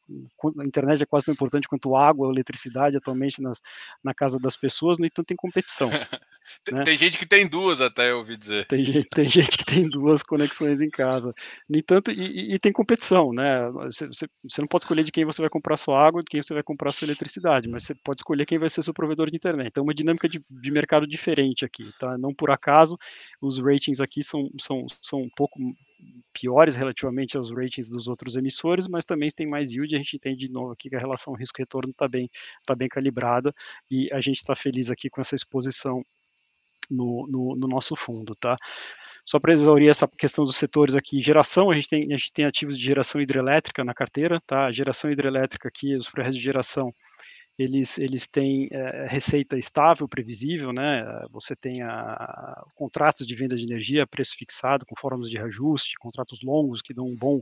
[0.59, 3.61] a internet é quase tão importante quanto água, eletricidade atualmente nas,
[4.03, 5.89] na casa das pessoas, no entanto tem competição.
[6.65, 6.85] tem, né?
[6.85, 8.67] tem gente que tem duas até, eu ouvi dizer.
[8.67, 11.33] Tem gente, tem gente que tem duas conexões em casa.
[11.69, 13.71] No entanto, e, e tem competição, né?
[13.71, 16.43] Você, você, você, não pode escolher de quem você vai comprar sua água, de quem
[16.43, 19.37] você vai comprar sua eletricidade, mas você pode escolher quem vai ser seu provedor de
[19.37, 19.69] internet.
[19.69, 22.17] Então, é uma dinâmica de, de mercado diferente aqui, tá?
[22.19, 22.97] Não por acaso,
[23.41, 25.59] os ratings aqui são, são, são um pouco
[26.33, 30.37] piores relativamente aos ratings dos outros emissores, mas também tem mais yield, a gente tem
[30.37, 32.31] de novo aqui que a relação risco-retorno está bem,
[32.65, 33.55] tá bem calibrada
[33.91, 36.03] e a gente está feliz aqui com essa exposição
[36.91, 38.57] no, no, no nosso fundo, tá?
[39.25, 42.45] Só para exaurir essa questão dos setores aqui, geração, a gente tem, a gente tem
[42.45, 44.67] ativos de geração hidrelétrica na carteira, tá?
[44.67, 46.93] A geração hidrelétrica aqui, os projetos de geração,
[47.59, 51.05] eles, eles têm é, receita estável, previsível, né?
[51.31, 56.41] Você tem a, contratos de venda de energia, preço fixado, com formas de reajuste, contratos
[56.43, 57.41] longos que dão um bom,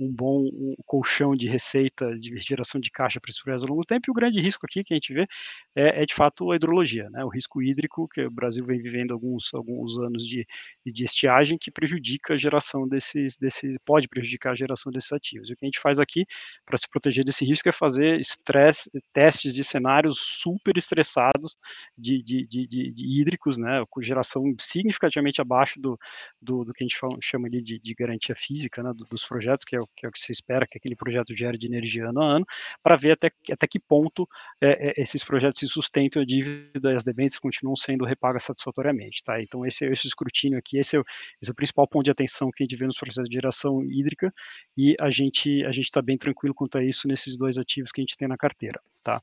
[0.00, 0.42] um bom
[0.84, 4.06] colchão de receita, de geração de caixa para esse ao longo do tempo.
[4.08, 5.26] E o grande risco aqui que a gente vê
[5.74, 7.24] é, é, de fato a hidrologia, né?
[7.24, 10.46] o risco hídrico, que o Brasil vem vivendo alguns, alguns anos de,
[10.84, 15.50] de estiagem, que prejudica a geração desses, desses, pode prejudicar a geração desses ativos.
[15.50, 16.24] E o que a gente faz aqui
[16.64, 21.56] para se proteger desse risco é fazer estresse, testes de cenários super estressados
[21.96, 23.84] de, de, de, de, hídricos, né?
[23.90, 25.98] com geração significativamente abaixo do,
[26.40, 28.92] do, do que a gente chama ali de, de garantia física né?
[29.10, 31.58] dos projetos, que é, o, que é o que se espera que aquele projeto gere
[31.58, 32.46] de energia ano a ano,
[32.82, 34.26] para ver até, até que ponto
[34.60, 39.22] é, é, esses projetos se sustentam a dívida e as debêntures continuam sendo repagas satisfatoriamente.
[39.22, 39.40] Tá?
[39.42, 41.04] Então, esse, esse escrutínio aqui, esse é, o,
[41.40, 43.82] esse é o principal ponto de atenção que a gente vê nos processos de geração
[43.82, 44.32] hídrica
[44.76, 48.02] e a gente a está bem tranquilo quanto a isso nesses dois ativos que a
[48.02, 48.80] gente tem na carteira.
[49.02, 49.20] Tá?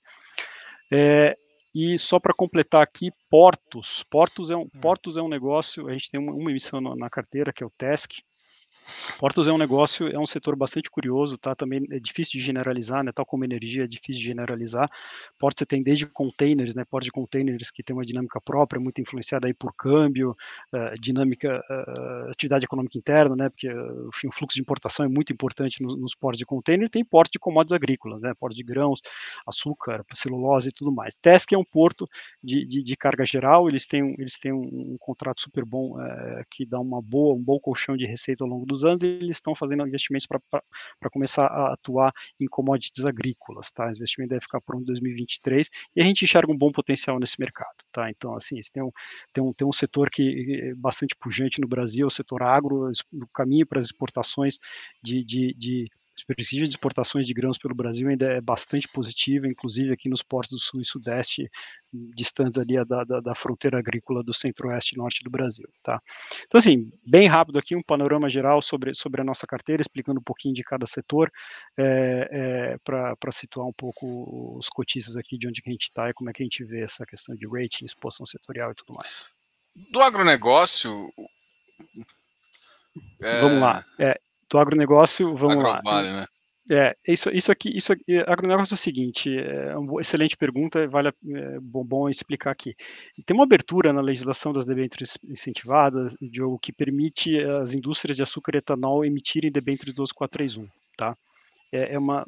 [0.92, 1.38] É,
[1.74, 4.04] e só para completar aqui, portos.
[4.10, 4.70] Portos é, um, hum.
[4.82, 7.66] portos é um negócio, a gente tem uma, uma emissão na, na carteira, que é
[7.66, 8.22] o TESC,
[9.20, 11.56] Portos é um negócio, é um setor bastante curioso, tá?
[11.56, 13.12] Também é difícil de generalizar, né?
[13.12, 14.90] Tal como energia é difícil de generalizar.
[15.38, 16.86] Portos você tem desde containers, né?
[16.86, 20.36] Portos de containers que tem uma dinâmica própria, muito influenciada aí por câmbio,
[20.74, 23.50] uh, dinâmica, uh, atividade econômica interna, né?
[23.50, 26.90] Porque uh, o fluxo de importação é muito importante nos, nos portos de container.
[26.90, 28.34] Tem portos de commodities agrícolas, né?
[28.40, 29.02] Portos de grãos,
[29.46, 31.16] açúcar, celulose e tudo mais.
[31.16, 32.06] TESC é um porto
[32.44, 33.68] de, de, de carga geral.
[33.68, 35.96] Eles têm, eles têm um, um contrato super bom
[36.50, 39.56] que dá uma boa, um bom colchão de receita ao longo dos anos, eles estão
[39.56, 43.88] fazendo investimentos para começar a atuar em commodities agrícolas, tá?
[43.88, 47.40] O investimento deve ficar pronto em 2023 e a gente enxerga um bom potencial nesse
[47.40, 48.10] mercado, tá?
[48.10, 48.92] Então, assim, tem um,
[49.34, 53.28] tem um, tem um setor que é bastante pujante no Brasil, o setor agro, o
[53.34, 54.58] caminho para as exportações
[55.04, 55.86] de, de, de
[56.24, 60.22] a perspectiva de exportações de grãos pelo Brasil ainda é bastante positiva, inclusive aqui nos
[60.22, 61.50] portos do sul e sudeste,
[62.16, 65.68] distantes ali da, da, da fronteira agrícola do centro-oeste e norte do Brasil.
[65.84, 66.02] Tá?
[66.46, 70.24] Então, assim, bem rápido aqui, um panorama geral sobre, sobre a nossa carteira, explicando um
[70.24, 71.32] pouquinho de cada setor,
[71.78, 76.14] é, é, para situar um pouco os cotistas aqui de onde a gente está e
[76.14, 79.30] como é que a gente vê essa questão de rating, exposição setorial e tudo mais.
[79.92, 80.92] Do agronegócio,
[83.22, 83.42] é...
[83.42, 83.86] Vamos lá.
[83.98, 86.22] É, do agronegócio, vamos Agrovale, lá.
[86.22, 86.26] Né?
[86.72, 91.08] É, isso, isso aqui, isso aqui, agronegócio é o seguinte, é uma excelente pergunta, vale
[91.08, 92.76] é bom, bom, explicar aqui.
[93.26, 98.54] Tem uma abertura na legislação das debêntures incentivadas, Diogo, que permite as indústrias de açúcar
[98.56, 101.18] e etanol emitirem debêntures 12431, tá?
[101.72, 102.26] É, é, uma,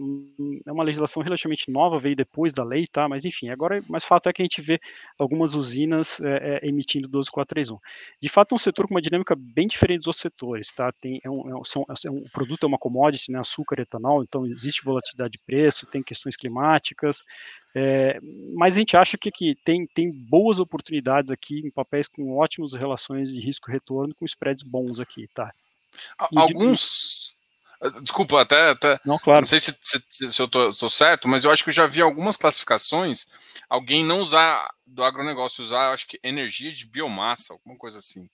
[0.66, 3.08] é uma legislação relativamente nova, veio depois da lei, tá?
[3.10, 4.80] Mas enfim, agora, mas fato é que a gente vê
[5.18, 7.78] algumas usinas é, é, emitindo 12431.
[8.22, 10.92] De fato, é um setor com uma dinâmica bem diferente dos outros setores, tá?
[10.92, 13.40] Tem, é um, é são, é um produto é uma commodity, né?
[13.40, 17.24] Açúcar e etanol, então existe volatilidade de preço, tem questões climáticas,
[17.74, 18.20] é,
[18.54, 22.74] mas a gente acha que, que tem, tem boas oportunidades aqui em papéis com ótimas
[22.74, 25.50] relações de risco-retorno, com spreads bons aqui, tá?
[26.36, 27.36] Alguns,
[28.04, 29.42] Desculpa, até, até não, claro.
[29.42, 32.00] não sei se, se, se eu tô, certo, mas eu acho que eu já vi
[32.02, 33.26] algumas classificações
[33.72, 38.30] alguém não usar do agronegócio, usar, acho que energia de biomassa, alguma coisa assim.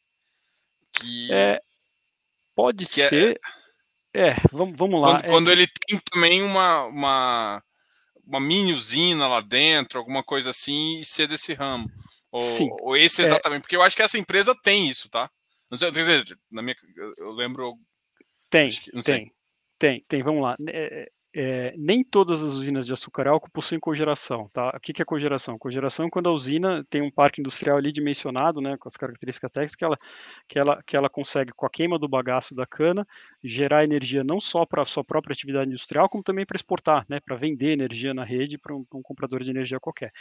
[0.91, 1.61] Que é,
[2.55, 3.39] pode que é ser.
[4.13, 5.11] É, é, vamos, vamos lá.
[5.11, 7.63] Quando, é quando ele tem também uma, uma,
[8.25, 11.87] uma mini usina lá dentro, alguma coisa assim, e ser desse ramo.
[12.31, 13.25] Ou, ou esse é.
[13.25, 15.29] exatamente, porque eu acho que essa empresa tem isso, tá?
[15.69, 16.75] Não sei, quer dizer, na minha,
[17.17, 17.77] eu lembro.
[18.49, 19.01] Tem, que, tem.
[19.03, 19.31] Sei.
[19.79, 20.55] Tem, tem, vamos lá.
[20.69, 24.69] É, é, nem todas as usinas de açúcar álcool possuem cogeração, tá?
[24.75, 25.55] O que, que é cogeração?
[25.55, 29.51] Cogeração é quando a usina tem um parque industrial ali dimensionado, né, com as características
[29.51, 29.97] técnicas que ela,
[30.47, 33.05] que ela, que ela consegue, com a queima do bagaço da cana,
[33.43, 37.19] gerar energia não só para a sua própria atividade industrial, como também para exportar, né,
[37.19, 40.11] para vender energia na rede para um, um comprador de energia qualquer.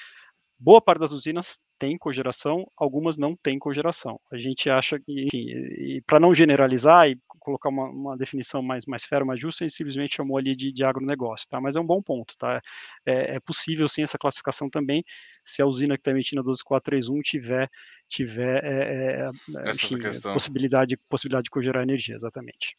[0.59, 4.19] Boa parte das usinas tem cogeração, algumas não têm cogeração.
[4.33, 9.05] A gente acha que, enfim, para não generalizar e colocar uma, uma, definição mais, mais
[9.05, 11.61] fera, mais justa, a gente simplesmente chamou ali de, de agronegócio, tá?
[11.61, 12.59] Mas é um bom ponto, tá?
[13.05, 15.05] É, é possível sim essa classificação também,
[15.45, 17.71] se a usina que está emitindo a 12431 tiver,
[18.09, 19.99] tiver é, é, enfim,
[20.35, 22.77] possibilidade, possibilidade de cogerar energia, exatamente.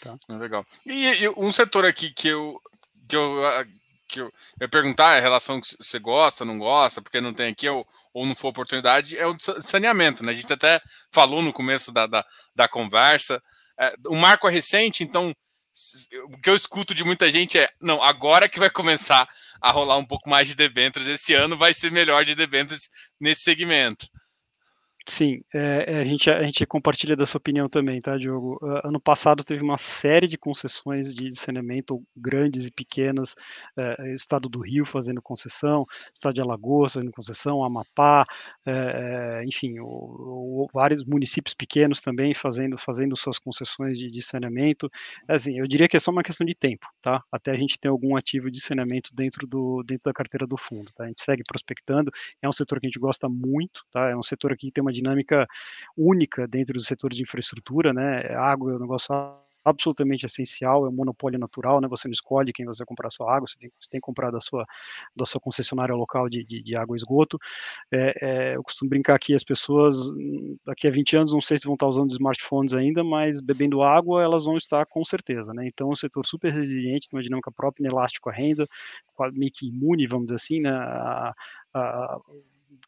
[0.00, 0.16] Tá?
[0.28, 0.64] É legal.
[0.86, 2.60] E, e um setor aqui que eu,
[3.08, 3.44] que eu
[4.10, 7.68] que eu ia perguntar, a relação que você gosta, não gosta, porque não tem aqui,
[7.68, 10.32] ou, ou não for oportunidade, é o saneamento, né?
[10.32, 10.80] A gente até
[11.10, 13.42] falou no começo da, da, da conversa.
[13.78, 15.32] É, o marco é recente, então
[16.28, 19.28] o que eu escuto de muita gente é: não, agora que vai começar
[19.60, 22.88] a rolar um pouco mais de debêntures, esse ano vai ser melhor de debêntures
[23.20, 24.06] nesse segmento.
[25.10, 28.60] Sim, é, a, gente, a gente compartilha dessa opinião também, tá, Diogo?
[28.62, 33.32] Uh, ano passado teve uma série de concessões de saneamento, grandes e pequenas,
[33.76, 35.84] uh, estado do Rio fazendo concessão,
[36.14, 38.24] estado de Alagoas fazendo concessão, Amapá,
[38.64, 44.88] uh, enfim, o, o, vários municípios pequenos também fazendo, fazendo suas concessões de, de, saneamento.
[45.26, 47.20] Assim, eu diria que é só uma questão de tempo, tá?
[47.32, 50.92] Até a gente ter algum ativo de saneamento dentro, do, dentro da carteira do fundo,
[50.94, 51.02] tá?
[51.02, 54.08] A gente segue prospectando, é um setor que a gente gosta muito, tá?
[54.08, 55.46] É um setor que tem uma dinâmica
[55.96, 58.20] única dentro do setor de infraestrutura, né?
[58.34, 59.14] A água é um negócio
[59.64, 61.88] absolutamente essencial, é um monopólio natural, né?
[61.88, 64.40] Você não escolhe quem você comprar sua água, você tem, você tem que comprar da
[64.40, 64.66] sua,
[65.14, 67.38] da sua concessionária local de, de, de água e esgoto.
[67.92, 69.96] É, é, eu costumo brincar aqui, as pessoas
[70.64, 74.22] daqui a 20 anos, não sei se vão estar usando smartphones ainda, mas bebendo água,
[74.22, 75.66] elas vão estar com certeza, né?
[75.66, 78.66] Então, é um setor super resiliente, uma dinâmica própria, inelástico à renda,
[79.34, 80.70] meio que imune, vamos dizer assim, né?
[80.70, 81.34] A,
[81.74, 82.20] a,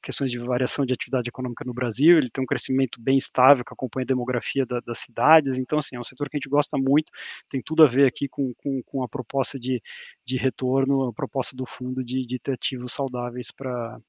[0.02, 3.72] questões de variação de atividade econômica no Brasil, ele tem um crescimento bem estável que
[3.72, 6.76] acompanha a demografia da, das cidades, então, assim, é um setor que a gente gosta
[6.78, 7.12] muito,
[7.48, 9.80] tem tudo a ver aqui com, com, com a proposta de,
[10.24, 14.00] de retorno, a proposta do fundo de, de ter ativos saudáveis para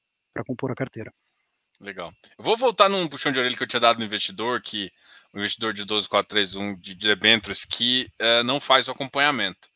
[0.46, 1.12] compor a carteira.
[1.80, 2.12] Legal.
[2.38, 4.90] Eu vou voltar num puxão de orelha que eu tinha dado no investidor, que
[5.32, 9.68] o investidor de 12431 de debêntures que uh, não faz o acompanhamento.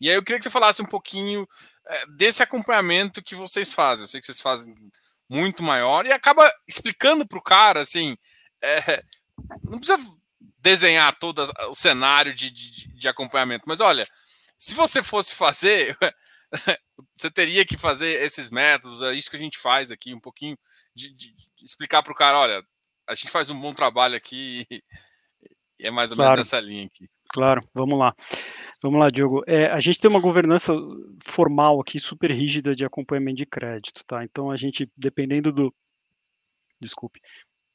[0.00, 4.04] E aí eu queria que você falasse um pouquinho uh, desse acompanhamento que vocês fazem.
[4.04, 4.74] Eu sei que vocês fazem
[5.28, 8.16] muito maior e acaba explicando para o cara assim.
[8.62, 9.02] É,
[9.64, 9.98] não precisa
[10.58, 14.06] desenhar todo o cenário de, de, de, acompanhamento, mas olha,
[14.58, 15.96] se você fosse fazer,
[17.16, 20.58] você teria que fazer esses métodos, é isso que a gente faz aqui, um pouquinho
[20.94, 22.62] de, de explicar para o cara: olha,
[23.08, 24.66] a gente faz um bom trabalho aqui
[25.78, 26.32] e é mais ou claro.
[26.32, 27.08] menos nessa linha aqui.
[27.30, 28.14] Claro, vamos lá.
[28.80, 29.42] Vamos lá, Diogo.
[29.46, 30.72] É, a gente tem uma governança
[31.24, 34.22] formal aqui super rígida de acompanhamento de crédito, tá?
[34.22, 35.74] Então a gente, dependendo do,
[36.80, 37.20] desculpe,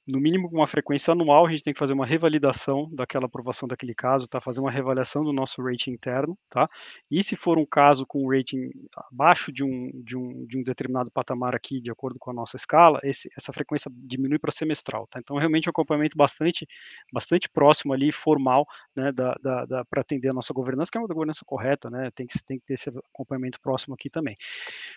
[0.06, 3.68] no mínimo com uma frequência anual, a gente tem que fazer uma revalidação daquela aprovação
[3.68, 4.42] daquele caso, tá?
[4.42, 6.70] Fazer uma revalidação do nosso rating interno, tá?
[7.10, 8.70] E se for um caso com rating
[9.12, 12.58] abaixo de um, de um, de um determinado patamar aqui, de acordo com a nossa
[12.58, 15.20] escala, esse, essa frequência diminui para semestral, tá?
[15.20, 16.68] Então, realmente, um acompanhamento bastante,
[17.12, 21.02] bastante próximo ali, formal, né, da, da, da para atender a nossa governança, que é
[21.02, 22.10] uma governança correta, né?
[22.14, 24.36] Tem que, tem que ter esse acompanhamento próximo aqui também.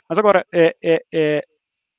[0.09, 1.41] Mas agora, é, é, é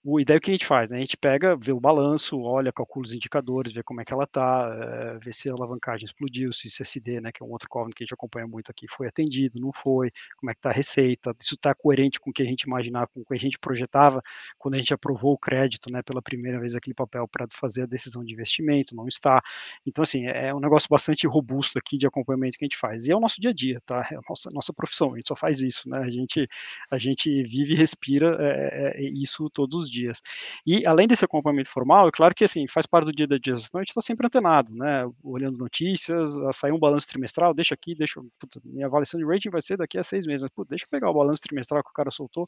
[0.10, 0.98] o ideia é o que a gente faz, né?
[0.98, 4.24] A gente pega, vê o balanço, olha, calcula os indicadores, vê como é que ela
[4.24, 7.68] está, é, eh, vê se a alavancagem explodiu, se CSD, né, que é um outro
[7.68, 10.70] covenant que a gente acompanha muito aqui, foi atendido, não foi, como é que está
[10.70, 13.38] a receita, isso está coerente com o que a gente imaginava, com o que a
[13.38, 14.22] gente projetava
[14.58, 17.86] quando a gente aprovou o crédito, né, pela primeira vez aquele papel para fazer a
[17.86, 19.42] decisão de investimento, não está.
[19.86, 23.08] Então, assim, é um negócio bastante robusto aqui de acompanhamento que a gente faz.
[23.08, 24.08] E é o nosso dia a dia, tá?
[24.10, 26.00] É a nossa, nossa profissão, a gente só faz isso, né?
[26.00, 26.48] A gente,
[26.90, 30.22] a gente vive e respira é, é, isso todos os dias dias.
[30.66, 33.80] E além desse acompanhamento formal, é claro que assim, faz parte do dia da gestão,
[33.80, 35.06] a gente está sempre antenado, né?
[35.24, 38.22] Olhando notícias, sair um balanço trimestral, deixa aqui, deixa.
[38.40, 40.48] Puta, minha avaliação de rating vai ser daqui a seis meses.
[40.56, 42.48] Puta, deixa eu pegar o balanço trimestral que o cara soltou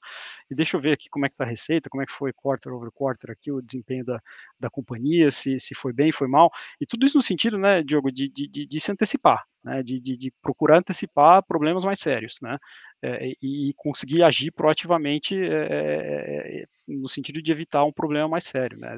[0.49, 2.31] e deixa eu ver aqui como é que está a receita, como é que foi
[2.33, 4.21] quarter over quarter aqui, o desempenho da,
[4.59, 6.51] da companhia, se, se foi bem, foi mal.
[6.79, 9.99] E tudo isso no sentido, né, Diogo, de, de, de, de se antecipar, né, de,
[9.99, 12.57] de, de, procurar antecipar problemas mais sérios, né,
[13.01, 18.97] é, e, conseguir agir proativamente é, no sentido de evitar um problema mais sério, né,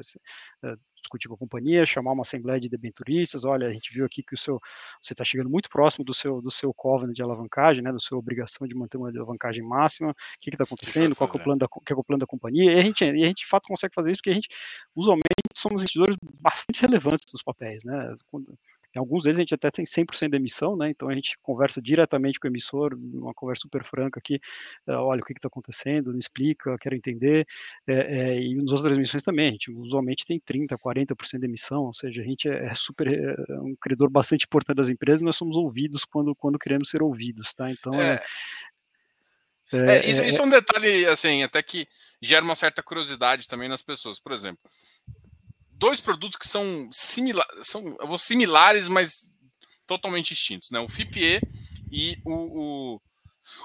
[0.64, 4.22] é, discutir com a companhia, chamar uma assembleia de debenturistas, olha, a gente viu aqui
[4.22, 4.60] que o seu,
[5.00, 8.18] você está chegando muito próximo do seu, do seu covenant de alavancagem, né, da sua
[8.18, 11.68] obrigação de manter uma alavancagem máxima, o que está acontecendo, qual é, o plano da,
[11.68, 13.94] que é o plano da companhia, e a gente, e a gente de fato consegue
[13.94, 14.48] fazer isso porque a gente,
[14.94, 18.56] usualmente, somos investidores bastante relevantes dos papéis, né, quando,
[18.94, 20.90] em alguns deles a gente até tem 100% de emissão, né?
[20.90, 24.36] Então a gente conversa diretamente com o emissor, uma conversa super franca aqui,
[24.86, 27.46] uh, olha o que está acontecendo, me explica, quero entender.
[27.86, 31.84] É, é, e nas outras emissões também, a gente usualmente tem 30%, 40% de emissão,
[31.84, 35.36] ou seja, a gente é, é super é um credor bastante importante das empresas, nós
[35.36, 37.70] somos ouvidos quando, quando queremos ser ouvidos, tá?
[37.70, 38.20] Então é,
[39.72, 41.88] é, isso, isso, é um detalhe, assim, até que
[42.20, 44.20] gera uma certa curiosidade também nas pessoas.
[44.20, 44.70] Por exemplo,
[45.82, 47.82] dois produtos que são, simila são
[48.16, 49.28] similares, mas
[49.84, 50.78] totalmente distintos, né?
[50.78, 51.40] O FIPE
[51.90, 52.34] e o,
[52.94, 53.02] o,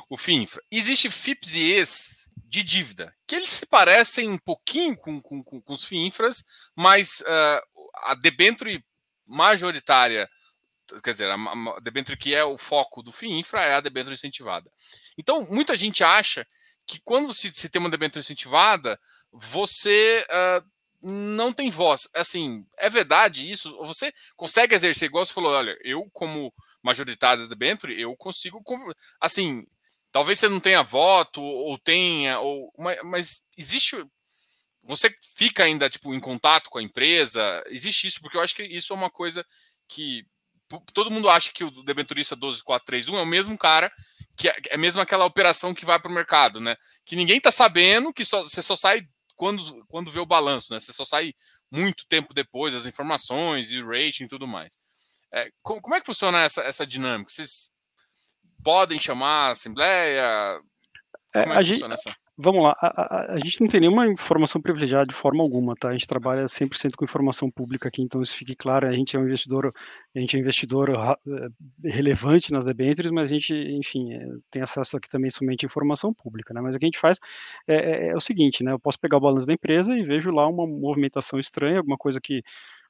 [0.09, 0.63] o FINFRA.
[0.71, 5.61] Existe FIPS e ES de dívida, que eles se parecem um pouquinho com, com, com,
[5.61, 6.43] com os FINFRAs,
[6.75, 7.61] mas uh,
[8.05, 8.83] a debenture
[9.23, 10.27] majoritária,
[11.03, 14.71] quer dizer, a, a debenture que é o foco do FINFRA é a debenture incentivada.
[15.15, 16.47] Então, muita gente acha
[16.87, 18.99] que quando se, se tem uma debenture incentivada,
[19.31, 22.07] você uh, não tem voz.
[22.13, 23.75] Assim, é verdade isso?
[23.85, 28.63] Você consegue exercer, igual você falou, olha, eu como majoritário da Bentley, eu consigo,
[29.19, 29.65] assim,
[30.11, 32.73] talvez você não tenha voto ou tenha, ou,
[33.03, 33.95] mas, existe
[34.83, 37.61] você fica ainda tipo em contato com a empresa?
[37.67, 38.21] Existe isso?
[38.21, 39.45] Porque eu acho que isso é uma coisa
[39.87, 40.25] que
[40.93, 43.91] todo mundo acha que o debenturista 12431 é o mesmo cara
[44.37, 46.77] que é, é mesmo aquela operação que vai para o mercado, né?
[47.03, 49.01] Que ninguém está sabendo, que só, você só sai
[49.37, 50.79] quando, quando vê o balanço, né?
[50.79, 51.33] Você só sai
[51.71, 54.77] muito tempo depois as informações e o rating e tudo mais.
[55.31, 57.31] É, como, como, é que funciona essa, essa dinâmica?
[57.31, 57.69] Vocês
[58.63, 60.59] podem chamar a assembleia?
[61.33, 62.26] É, como é, que funciona gente, essa?
[62.39, 65.89] Vamos lá, a, a, a, gente não tem nenhuma informação privilegiada de forma alguma, tá?
[65.89, 69.19] A gente trabalha 100% com informação pública aqui, então isso fique claro, a gente é
[69.19, 69.73] um investidor,
[70.15, 71.49] a gente é um investidor eh,
[71.83, 76.13] relevante nas debêntures, mas a gente, enfim, é, tem acesso aqui também somente à informação
[76.13, 76.61] pública, né?
[76.61, 77.17] Mas o que a gente faz
[77.67, 78.71] é, é, é, o seguinte, né?
[78.71, 82.21] Eu posso pegar o balanço da empresa e vejo lá uma movimentação estranha, alguma coisa
[82.21, 82.43] que,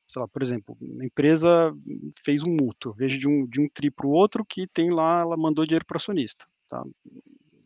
[0.05, 1.73] sei lá, por exemplo, a empresa
[2.21, 5.21] fez um mútuo, vejo de um, de um tri para o outro que tem lá,
[5.21, 6.83] ela mandou dinheiro para o acionista, tá?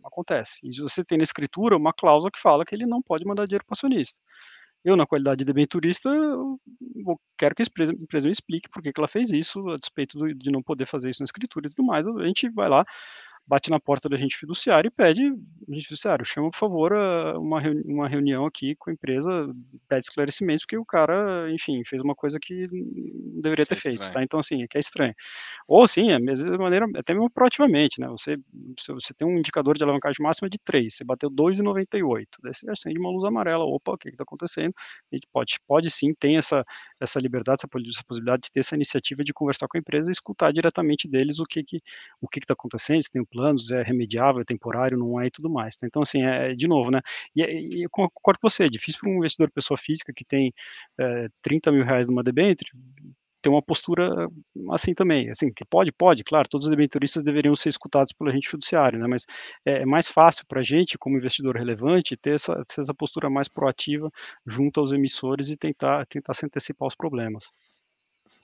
[0.05, 0.59] Acontece.
[0.63, 3.65] E você tem na escritura uma cláusula que fala que ele não pode mandar dinheiro
[3.65, 4.17] para o acionista.
[4.83, 6.09] Eu, na qualidade de debenturista,
[7.37, 9.77] quero que a empresa, a empresa me explique por que, que ela fez isso, a
[9.77, 12.05] despeito de não poder fazer isso na escritura e tudo mais.
[12.07, 12.83] A gente vai lá,
[13.47, 15.21] bate na porta da gente fiduciário e pede,
[15.69, 16.93] gente fiduciário, chama por favor
[17.37, 19.29] uma, reuni uma reunião aqui com a empresa,
[19.87, 24.09] pede esclarecimentos, porque o cara, enfim, fez uma coisa que não deveria ter que feito,
[24.11, 24.23] tá?
[24.23, 25.13] Então, assim, é que é estranho.
[25.67, 28.07] Ou, sim, é de maneira, até mesmo proativamente, né?
[28.09, 28.37] Você,
[28.89, 32.99] você tem um indicador de alavancagem máxima de 3, você bateu 2,98, daí você acende
[32.99, 34.73] uma luz amarela, opa, o que está acontecendo?
[35.11, 36.65] A gente pode, pode sim, tem essa,
[37.01, 37.67] essa liberdade, essa,
[38.03, 41.45] possibilidade de ter essa iniciativa de conversar com a empresa e escutar diretamente deles o
[41.45, 41.81] que que
[42.21, 45.49] o que está acontecendo, se tem planos, é remediável, é temporário, não é e tudo
[45.49, 45.75] mais.
[45.77, 45.87] Tá?
[45.87, 47.01] Então, assim, é, de novo, né?
[47.35, 47.41] E,
[47.79, 50.53] e eu concordo com você, é difícil para um investidor pessoa física que tem
[50.99, 52.71] é, 30 mil reais numa debênture
[53.41, 54.27] ter uma postura
[54.71, 58.49] assim também, assim, que pode, pode, claro, todos os debenturistas deveriam ser escutados pelo agente
[58.49, 59.25] fiduciário, né, mas
[59.65, 63.29] é, é mais fácil para a gente, como investidor relevante, ter essa, ter essa postura
[63.29, 64.11] mais proativa
[64.45, 67.51] junto aos emissores e tentar, tentar se antecipar os problemas.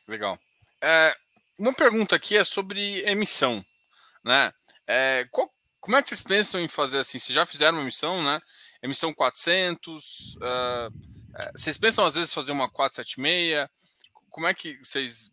[0.08, 0.40] Legal.
[0.82, 1.16] É,
[1.60, 3.64] uma pergunta aqui é sobre emissão,
[4.24, 4.52] né?
[4.88, 7.20] É, qual, como é que vocês pensam em fazer assim?
[7.20, 8.40] Vocês já fizeram uma emissão, né?
[8.82, 10.36] Emissão 400.
[10.36, 10.90] Uh, ah,
[11.36, 13.68] é, vocês pensam às vezes fazer uma 476?
[14.38, 15.32] Como é que vocês.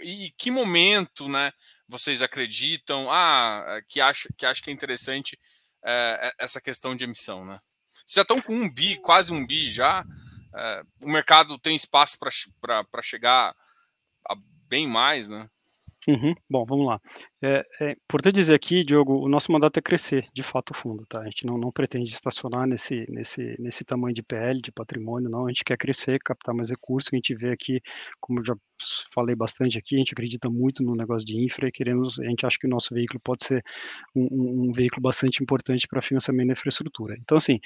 [0.00, 1.52] E que momento, né?
[1.88, 5.36] Vocês acreditam ah, que acha que, acha que é interessante
[5.84, 7.58] é, essa questão de emissão, né?
[7.92, 10.06] Vocês já estão com um bi, quase um bi já.
[10.54, 12.16] É, o mercado tem espaço
[12.60, 13.56] para chegar
[14.30, 14.36] a
[14.68, 15.50] bem mais, né?
[16.06, 16.32] Uhum.
[16.48, 17.00] Bom, vamos lá.
[17.46, 21.04] É, é importante dizer aqui, Diogo, o nosso mandato é crescer, de fato, o fundo,
[21.06, 21.20] tá?
[21.20, 25.44] A gente não, não pretende estacionar nesse, nesse, nesse tamanho de PL, de patrimônio, não.
[25.44, 27.82] A gente quer crescer, captar mais recursos, a gente vê aqui,
[28.18, 28.56] como eu já
[29.12, 32.44] falei bastante aqui, a gente acredita muito no negócio de infra e queremos, a gente
[32.44, 33.62] acha que o nosso veículo pode ser
[34.14, 37.16] um, um, veículo bastante importante para financiamento da infraestrutura.
[37.20, 37.60] Então, assim,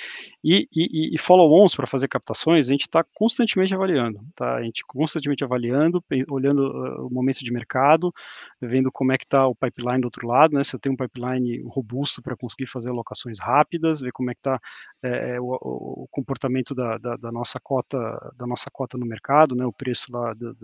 [0.45, 4.57] e, e, e follow-ons para fazer captações, a gente está constantemente avaliando, tá?
[4.57, 8.13] A gente constantemente avaliando, olhando uh, o momento de mercado,
[8.61, 10.65] vendo como é que está o pipeline do outro lado, né?
[10.65, 14.41] Se eu tenho um pipeline robusto para conseguir fazer alocações rápidas, ver como é que
[14.41, 14.61] está
[15.03, 17.99] é, é, o, o, comportamento da, da, da, nossa cota,
[18.37, 19.65] da nossa cota no mercado, né?
[19.65, 20.55] O preço lá do,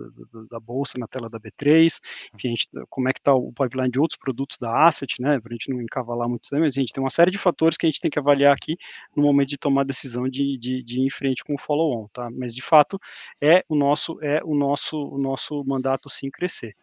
[0.50, 1.98] da bolsa na tela da B3,
[2.34, 5.40] enfim, gente, como é que está o pipeline de outros produtos da asset, né?
[5.40, 7.76] Para a gente não encavalar muito também, mas a gente tem uma série de fatores
[7.76, 8.76] que a gente tem que avaliar aqui
[9.16, 12.08] no momento de tomar a decisão de, de, de ir em frente com o follow-on,
[12.12, 12.28] tá?
[12.30, 12.98] Mas de fato
[13.40, 16.74] é o nosso é o nosso o nosso mandato sim crescer.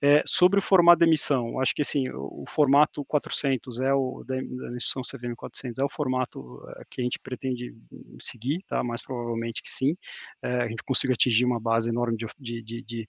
[0.00, 4.22] É, sobre o formato de emissão, acho que assim, o, o formato 400 é o
[4.24, 7.74] da, da instituição CVM 400 é o formato é, que a gente pretende
[8.20, 8.84] seguir, tá?
[8.84, 9.96] Mais provavelmente que sim.
[10.40, 13.08] É, a gente consiga atingir uma base enorme de, de, de,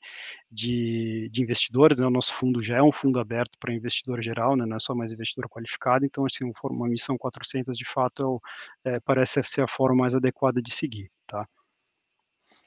[0.52, 2.08] de, de investidores, né?
[2.08, 4.66] O nosso fundo já é um fundo aberto para investidor geral, né?
[4.66, 8.42] Não é só mais investidor qualificado, então assim, uma emissão 400 de fato
[8.84, 11.48] é o, parece ser a forma mais adequada de seguir, tá?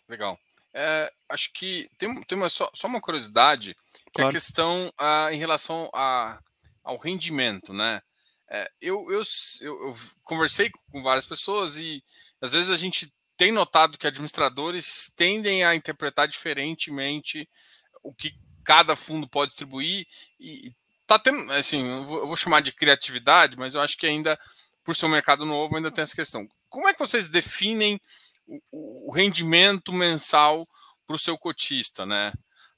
[0.09, 0.39] Legal.
[0.75, 3.75] É, acho que tem, tem uma, só, só uma curiosidade,
[4.07, 4.29] que claro.
[4.29, 6.41] é a questão ah, em relação a,
[6.83, 8.01] ao rendimento, né?
[8.51, 9.23] É, eu, eu,
[9.61, 12.03] eu, eu, conversei com várias pessoas e
[12.41, 17.49] às vezes a gente tem notado que administradores tendem a interpretar diferentemente
[18.03, 20.07] o que cada fundo pode distribuir
[20.39, 20.73] e
[21.07, 24.39] tá tendo, assim, eu vou, eu vou chamar de criatividade, mas eu acho que ainda,
[24.85, 26.47] por ser um mercado novo, ainda tem essa questão.
[26.69, 28.01] Como é que vocês definem
[28.71, 30.67] o, rendimento mensal
[31.07, 32.33] para o seu cotista, né?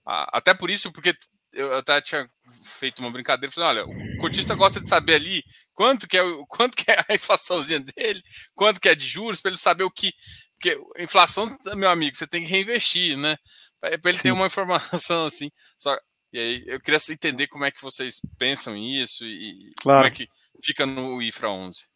[0.04, 1.14] Até por isso, porque
[1.52, 2.28] eu até tinha
[2.78, 5.42] feito uma brincadeira, falei, olha, o cotista gosta de saber ali
[5.72, 8.22] quanto que é, quanto que é a inflaçãozinha dele,
[8.54, 10.12] quanto que é de juros, para ele saber o que.
[10.54, 13.36] Porque inflação, meu amigo, você tem que reinvestir, né?
[13.80, 15.50] Para ele ter uma informação assim.
[15.78, 15.96] Só,
[16.32, 20.00] e aí eu queria entender como é que vocês pensam isso e claro.
[20.00, 20.28] como é que
[20.62, 21.86] fica no IFRA 11.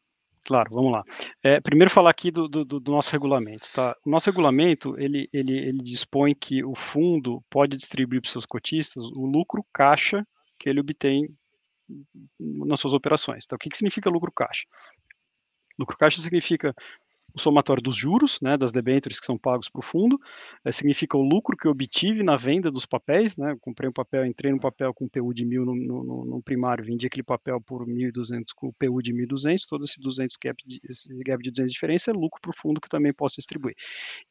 [0.48, 1.04] Claro, vamos lá.
[1.42, 3.70] É, primeiro falar aqui do, do, do, nosso regulamento.
[3.70, 3.94] Tá?
[4.02, 9.04] O nosso regulamento ele, ele, ele dispõe que o fundo pode distribuir para seus cotistas
[9.04, 10.26] o lucro caixa
[10.58, 11.28] que ele obtém
[12.40, 13.44] nas suas operações.
[13.44, 14.64] Então, o que, que significa lucro caixa?
[15.78, 16.74] Lucro caixa significa
[17.38, 20.18] o somatório dos juros, né, das debêntures que são pagos para o fundo,
[20.64, 23.92] é, significa o lucro que eu obtive na venda dos papéis, né, eu comprei um
[23.92, 27.60] papel, entrei no papel com PU de 1.000 no, no, no, primário, vendi aquele papel
[27.60, 31.70] por 1.200 com PU de 1.200, todo esse 200 gap de, esse gap de 200
[31.70, 33.74] de diferença é lucro para o fundo que também posso distribuir.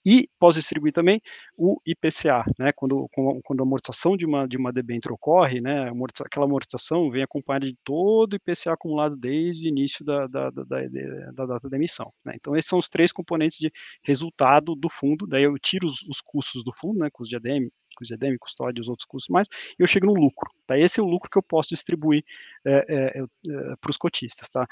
[0.06, 1.22] E posso distribuir também
[1.58, 3.08] o IPCA, né, quando,
[3.44, 5.92] quando a amortização de uma, de uma debênture ocorre, né,
[6.26, 10.64] aquela amortização vem acompanhada de todo o IPCA acumulado desde o início da, da, da,
[10.64, 12.12] da, da data da emissão.
[12.26, 13.72] Né, então esses são os três componentes de
[14.02, 17.70] resultado do fundo, daí eu tiro os, os custos do fundo, né, custo de ADM,
[17.96, 20.78] custo de ADM, custódia, os outros custos mais, e eu chego no lucro, tá?
[20.78, 22.24] Esse é o lucro que eu posso distribuir
[22.66, 24.66] é, é, é, para os cotistas, tá?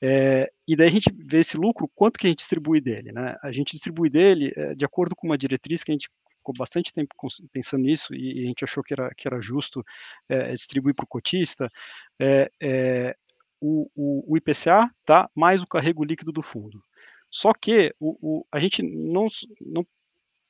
[0.00, 3.36] É, e daí a gente vê esse lucro, quanto que a gente distribui dele, né?
[3.42, 6.08] A gente distribui dele é, de acordo com uma diretriz que a gente
[6.38, 7.08] ficou bastante tempo
[7.52, 9.84] pensando nisso e a gente achou que era, que era justo
[10.28, 11.70] é, distribuir para o cotista,
[12.18, 13.16] é, é,
[13.60, 16.82] o, o, o, IPCA tá, mais o carrego líquido do fundo.
[17.30, 19.28] Só que o, o, a gente não,
[19.60, 19.86] não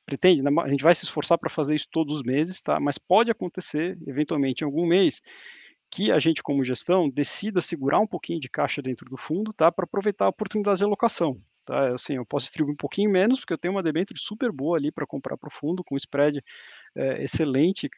[0.05, 2.79] pretende, né, a gente vai se esforçar para fazer isso todos os meses, tá?
[2.79, 5.21] Mas pode acontecer, eventualmente, em algum mês,
[5.89, 9.71] que a gente, como gestão, decida segurar um pouquinho de caixa dentro do fundo, tá?
[9.71, 11.41] Para aproveitar a oportunidade de alocação.
[11.65, 11.93] Tá?
[11.93, 14.89] Assim, eu posso distribuir um pouquinho menos, porque eu tenho uma debênture super boa ali
[14.89, 16.41] para comprar para o fundo, com spread
[16.97, 17.89] é, excelente,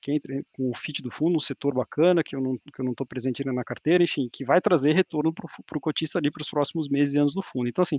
[0.00, 2.92] que entra com o fit do fundo, um setor bacana, que eu não eu não
[2.92, 5.46] estou presente na carteira, enfim, que vai trazer retorno para
[5.76, 7.68] o cotista ali para os próximos meses e anos do fundo.
[7.68, 7.98] Então, assim,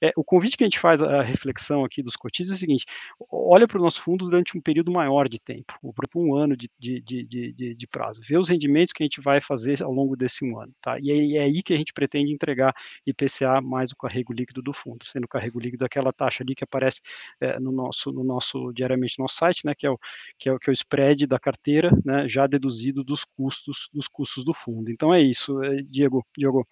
[0.00, 2.86] é, o convite que a gente faz, a reflexão aqui dos cotistas é o seguinte,
[3.30, 6.56] olha para o nosso fundo durante um período maior de tempo, ou por um ano
[6.56, 9.92] de, de, de, de, de prazo, vê os rendimentos que a gente vai fazer ao
[9.92, 10.98] longo desse um ano, tá?
[11.00, 12.74] E é, é aí que a gente pretende entregar
[13.06, 16.64] IPCA mais o carrego líquido do fundo, sendo o carrego líquido aquela taxa ali que
[16.64, 17.00] aparece
[17.40, 19.98] é, no nosso, no nosso, diariamente no nosso site, né, que é o,
[20.38, 24.06] que é o, que é o spread da carteira, né, já deduzido dos custos, dos
[24.08, 24.90] custos do fundo.
[24.90, 26.66] Então é isso, é, Diego, Diego,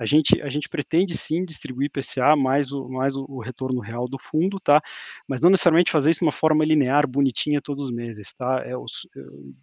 [0.00, 4.08] a gente, a gente pretende sim distribuir PCA mais o, mais o, o, retorno real
[4.08, 4.80] do fundo, tá?
[5.28, 8.62] Mas não necessariamente fazer isso de uma forma linear, bonitinha todos os meses, tá?
[8.64, 8.76] É, é,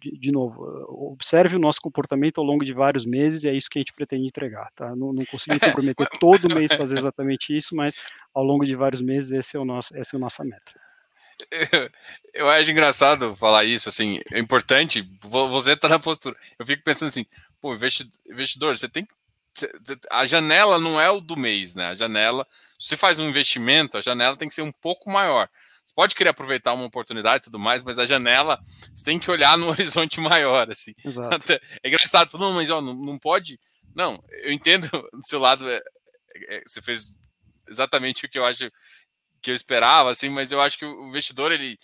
[0.00, 0.64] de, de, novo,
[1.12, 3.92] observe o nosso comportamento ao longo de vários meses e é isso que a gente
[3.92, 4.94] pretende entregar, tá?
[4.94, 7.96] Não, não consigo comprometer todo mês fazer exatamente isso, mas
[8.32, 10.87] ao longo de vários meses esse é o nosso, essa é a nossa meta.
[12.34, 16.36] Eu, acho engraçado falar isso, assim, é importante, você tá na postura.
[16.58, 17.26] Eu fico pensando assim,
[17.60, 19.12] pô, investidor, você tem que.
[20.10, 21.88] A janela não é o do mês, né?
[21.88, 22.46] A janela,
[22.78, 25.48] se você faz um investimento, a janela tem que ser um pouco maior.
[25.84, 28.60] Você pode querer aproveitar uma oportunidade e tudo mais, mas a janela
[28.94, 30.94] você tem que olhar no horizonte maior, assim.
[31.82, 33.58] É engraçado, não, mas ó, não, não pode.
[33.94, 35.80] Não, eu entendo do seu lado, é,
[36.48, 37.16] é, você fez
[37.66, 38.70] exatamente o que eu acho
[39.42, 41.78] que eu esperava, assim, mas eu acho que o investidor, ele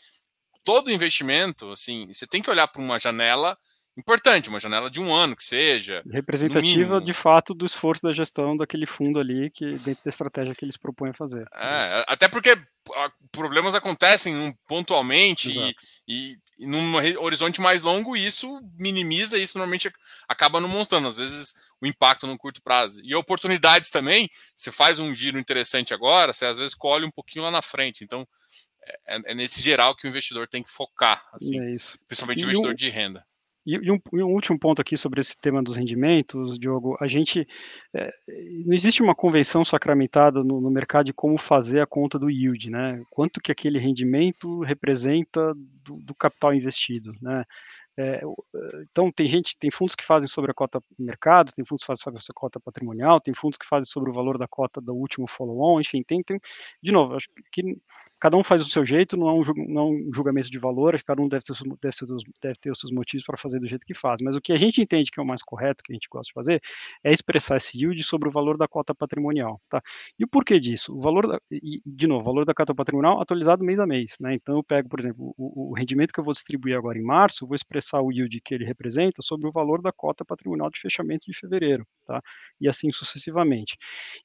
[0.65, 3.57] todo investimento, assim, você tem que olhar para uma janela
[3.97, 6.03] importante, uma janela de um ano que seja.
[6.11, 10.65] Representativa, de fato, do esforço da gestão daquele fundo ali, que dentro da estratégia que
[10.65, 11.47] eles propõem fazer.
[11.55, 12.59] É, até porque
[13.31, 15.75] problemas acontecem pontualmente e,
[16.07, 19.91] e, e, num horizonte mais longo, isso minimiza, isso normalmente
[20.29, 23.01] acaba não mostrando, às vezes, o impacto no curto prazo.
[23.03, 27.45] E oportunidades também, você faz um giro interessante agora, você às vezes colhe um pouquinho
[27.45, 28.05] lá na frente.
[28.05, 28.27] Então,
[29.07, 31.77] é, é nesse geral que o investidor tem que focar, assim, é
[32.07, 33.25] principalmente o investidor de renda.
[33.67, 37.07] E, e, um, e, um, último ponto aqui sobre esse tema dos rendimentos, Diogo, a
[37.07, 37.47] gente
[37.95, 38.13] é,
[38.67, 42.71] não existe uma convenção sacramentada no, no, mercado de como fazer a conta do yield,
[42.71, 43.03] né?
[43.11, 47.45] Quanto que aquele rendimento representa do, do capital investido, né?
[47.97, 48.21] É,
[48.91, 52.03] então tem gente, tem fundos que fazem sobre a cota mercado, tem fundos que fazem
[52.03, 55.29] sobre a cota patrimonial, tem fundos que fazem sobre o valor da cota do último
[55.29, 56.41] follow-on, enfim, tem, tem,
[56.83, 57.63] de novo, acho que
[58.19, 61.01] cada um faz do seu jeito, não é um, não é um julgamento de valor,
[61.05, 63.87] cada um deve ter, deve, ter, deve ter os seus motivos para fazer do jeito
[63.87, 64.21] que faz.
[64.23, 66.29] Mas o que a gente entende que é o mais correto, que a gente gosta
[66.29, 66.63] de fazer,
[67.05, 69.61] é expressar esse yield sobre o valor da cota patrimonial.
[69.69, 69.83] Tá?
[70.19, 70.97] E o porquê disso?
[70.97, 74.17] O valor, da, e, de novo, o valor da cota patrimonial atualizado mês a mês.
[74.19, 74.35] Né?
[74.35, 77.47] Então eu pego, por exemplo, o, o rendimento que eu vou distribuir agora em março,
[77.47, 81.31] vou expressar o yield que ele representa sobre o valor da cota patrimonial de fechamento
[81.31, 81.87] de fevereiro.
[82.07, 82.21] Tá?
[82.61, 83.77] E assim sucessivamente.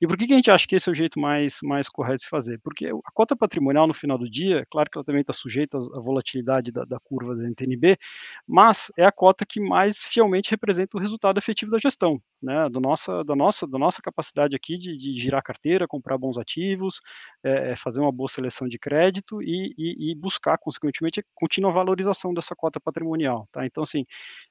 [0.02, 2.18] E por que, que a gente acha que esse é o jeito mais, mais correto
[2.18, 2.60] de se fazer?
[2.64, 6.00] Porque a cota patrimonial no final do dia, claro que ela também está sujeita à
[6.00, 7.98] volatilidade da, da, curva da NTNB,
[8.48, 12.80] mas é a cota que mais fielmente representa o resultado efetivo da gestão, né, do
[12.80, 17.02] nossa, da, nossa, da nossa capacidade aqui de, de girar carteira, comprar bons ativos,
[17.44, 22.34] é, é, fazer uma boa seleção de crédito e, e, e buscar, consequentemente, contínua valorização
[22.34, 23.48] dessa cota patrimonial.
[23.52, 23.66] Tá?
[23.66, 24.06] Então, assim,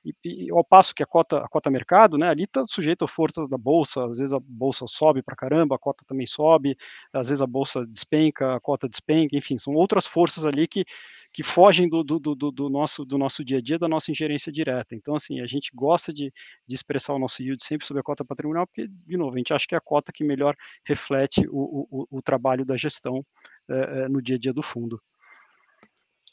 [0.05, 3.09] e, e, ao passo que a cota, a cota mercado, né, ali está sujeito a
[3.09, 6.77] forças da bolsa, às vezes a bolsa sobe para caramba, a cota também sobe,
[7.13, 10.85] às vezes a bolsa despenca, a cota despenca, enfim, são outras forças ali que,
[11.33, 14.51] que fogem do, do, do, do, nosso, do nosso dia a dia, da nossa ingerência
[14.53, 14.95] direta.
[14.95, 16.33] Então, assim, a gente gosta de,
[16.67, 19.53] de expressar o nosso yield sempre sobre a cota patrimonial, porque, de novo, a gente
[19.53, 23.25] acha que é a cota que melhor reflete o, o, o trabalho da gestão
[23.69, 25.01] é, no dia a dia do fundo.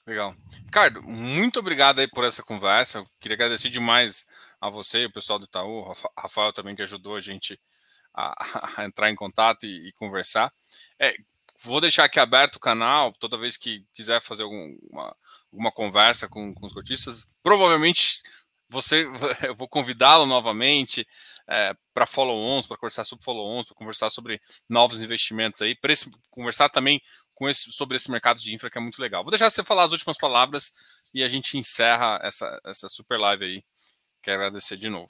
[0.05, 0.35] Legal.
[0.65, 2.99] Ricardo, muito obrigado aí por essa conversa.
[2.99, 4.25] Eu queria agradecer demais
[4.61, 7.59] a você e o pessoal do Itaú, Rafael também que ajudou a gente
[8.13, 8.35] a,
[8.81, 10.53] a entrar em contato e, e conversar.
[10.99, 11.11] É,
[11.63, 15.15] vou deixar aqui aberto o canal, toda vez que quiser fazer alguma,
[15.51, 18.21] alguma conversa com, com os cotistas, provavelmente
[18.69, 19.05] você,
[19.41, 21.07] eu vou convidá-lo novamente
[21.47, 24.39] é, para follow-ons, para conversar sobre follow-ons, para conversar sobre
[24.69, 25.93] novos investimentos aí, para
[26.29, 27.01] conversar também
[27.35, 29.23] com esse, sobre esse mercado de infra que é muito legal.
[29.23, 30.73] Vou deixar você falar as últimas palavras
[31.13, 33.63] e a gente encerra essa, essa super live aí.
[34.23, 35.09] Quero agradecer de novo.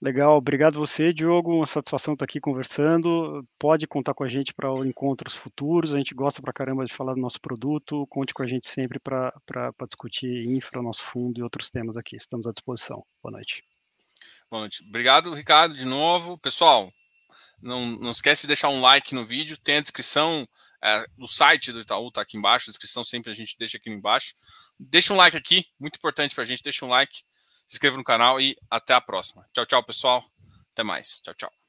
[0.00, 1.56] Legal, obrigado você, Diogo.
[1.56, 3.42] Uma satisfação estar aqui conversando.
[3.58, 5.94] Pode contar com a gente para encontros futuros.
[5.94, 8.06] A gente gosta pra caramba de falar do nosso produto.
[8.08, 9.32] Conte com a gente sempre para
[9.86, 12.14] discutir infra, nosso fundo e outros temas aqui.
[12.14, 13.02] Estamos à disposição.
[13.22, 13.64] Boa noite.
[14.50, 14.84] Boa noite.
[14.86, 16.36] Obrigado, Ricardo, de novo.
[16.38, 16.92] Pessoal,
[17.60, 19.56] não, não esquece de deixar um like no vídeo.
[19.56, 20.46] Tem a descrição
[20.86, 22.70] é, do site do Itaú, tá aqui embaixo.
[22.70, 24.34] A descrição sempre a gente deixa aqui embaixo.
[24.78, 26.62] Deixa um like aqui, muito importante para a gente.
[26.62, 27.24] Deixa um like
[27.68, 29.46] se inscreva no canal e até a próxima.
[29.52, 30.24] Tchau, tchau, pessoal.
[30.72, 31.20] Até mais.
[31.20, 31.65] Tchau, tchau.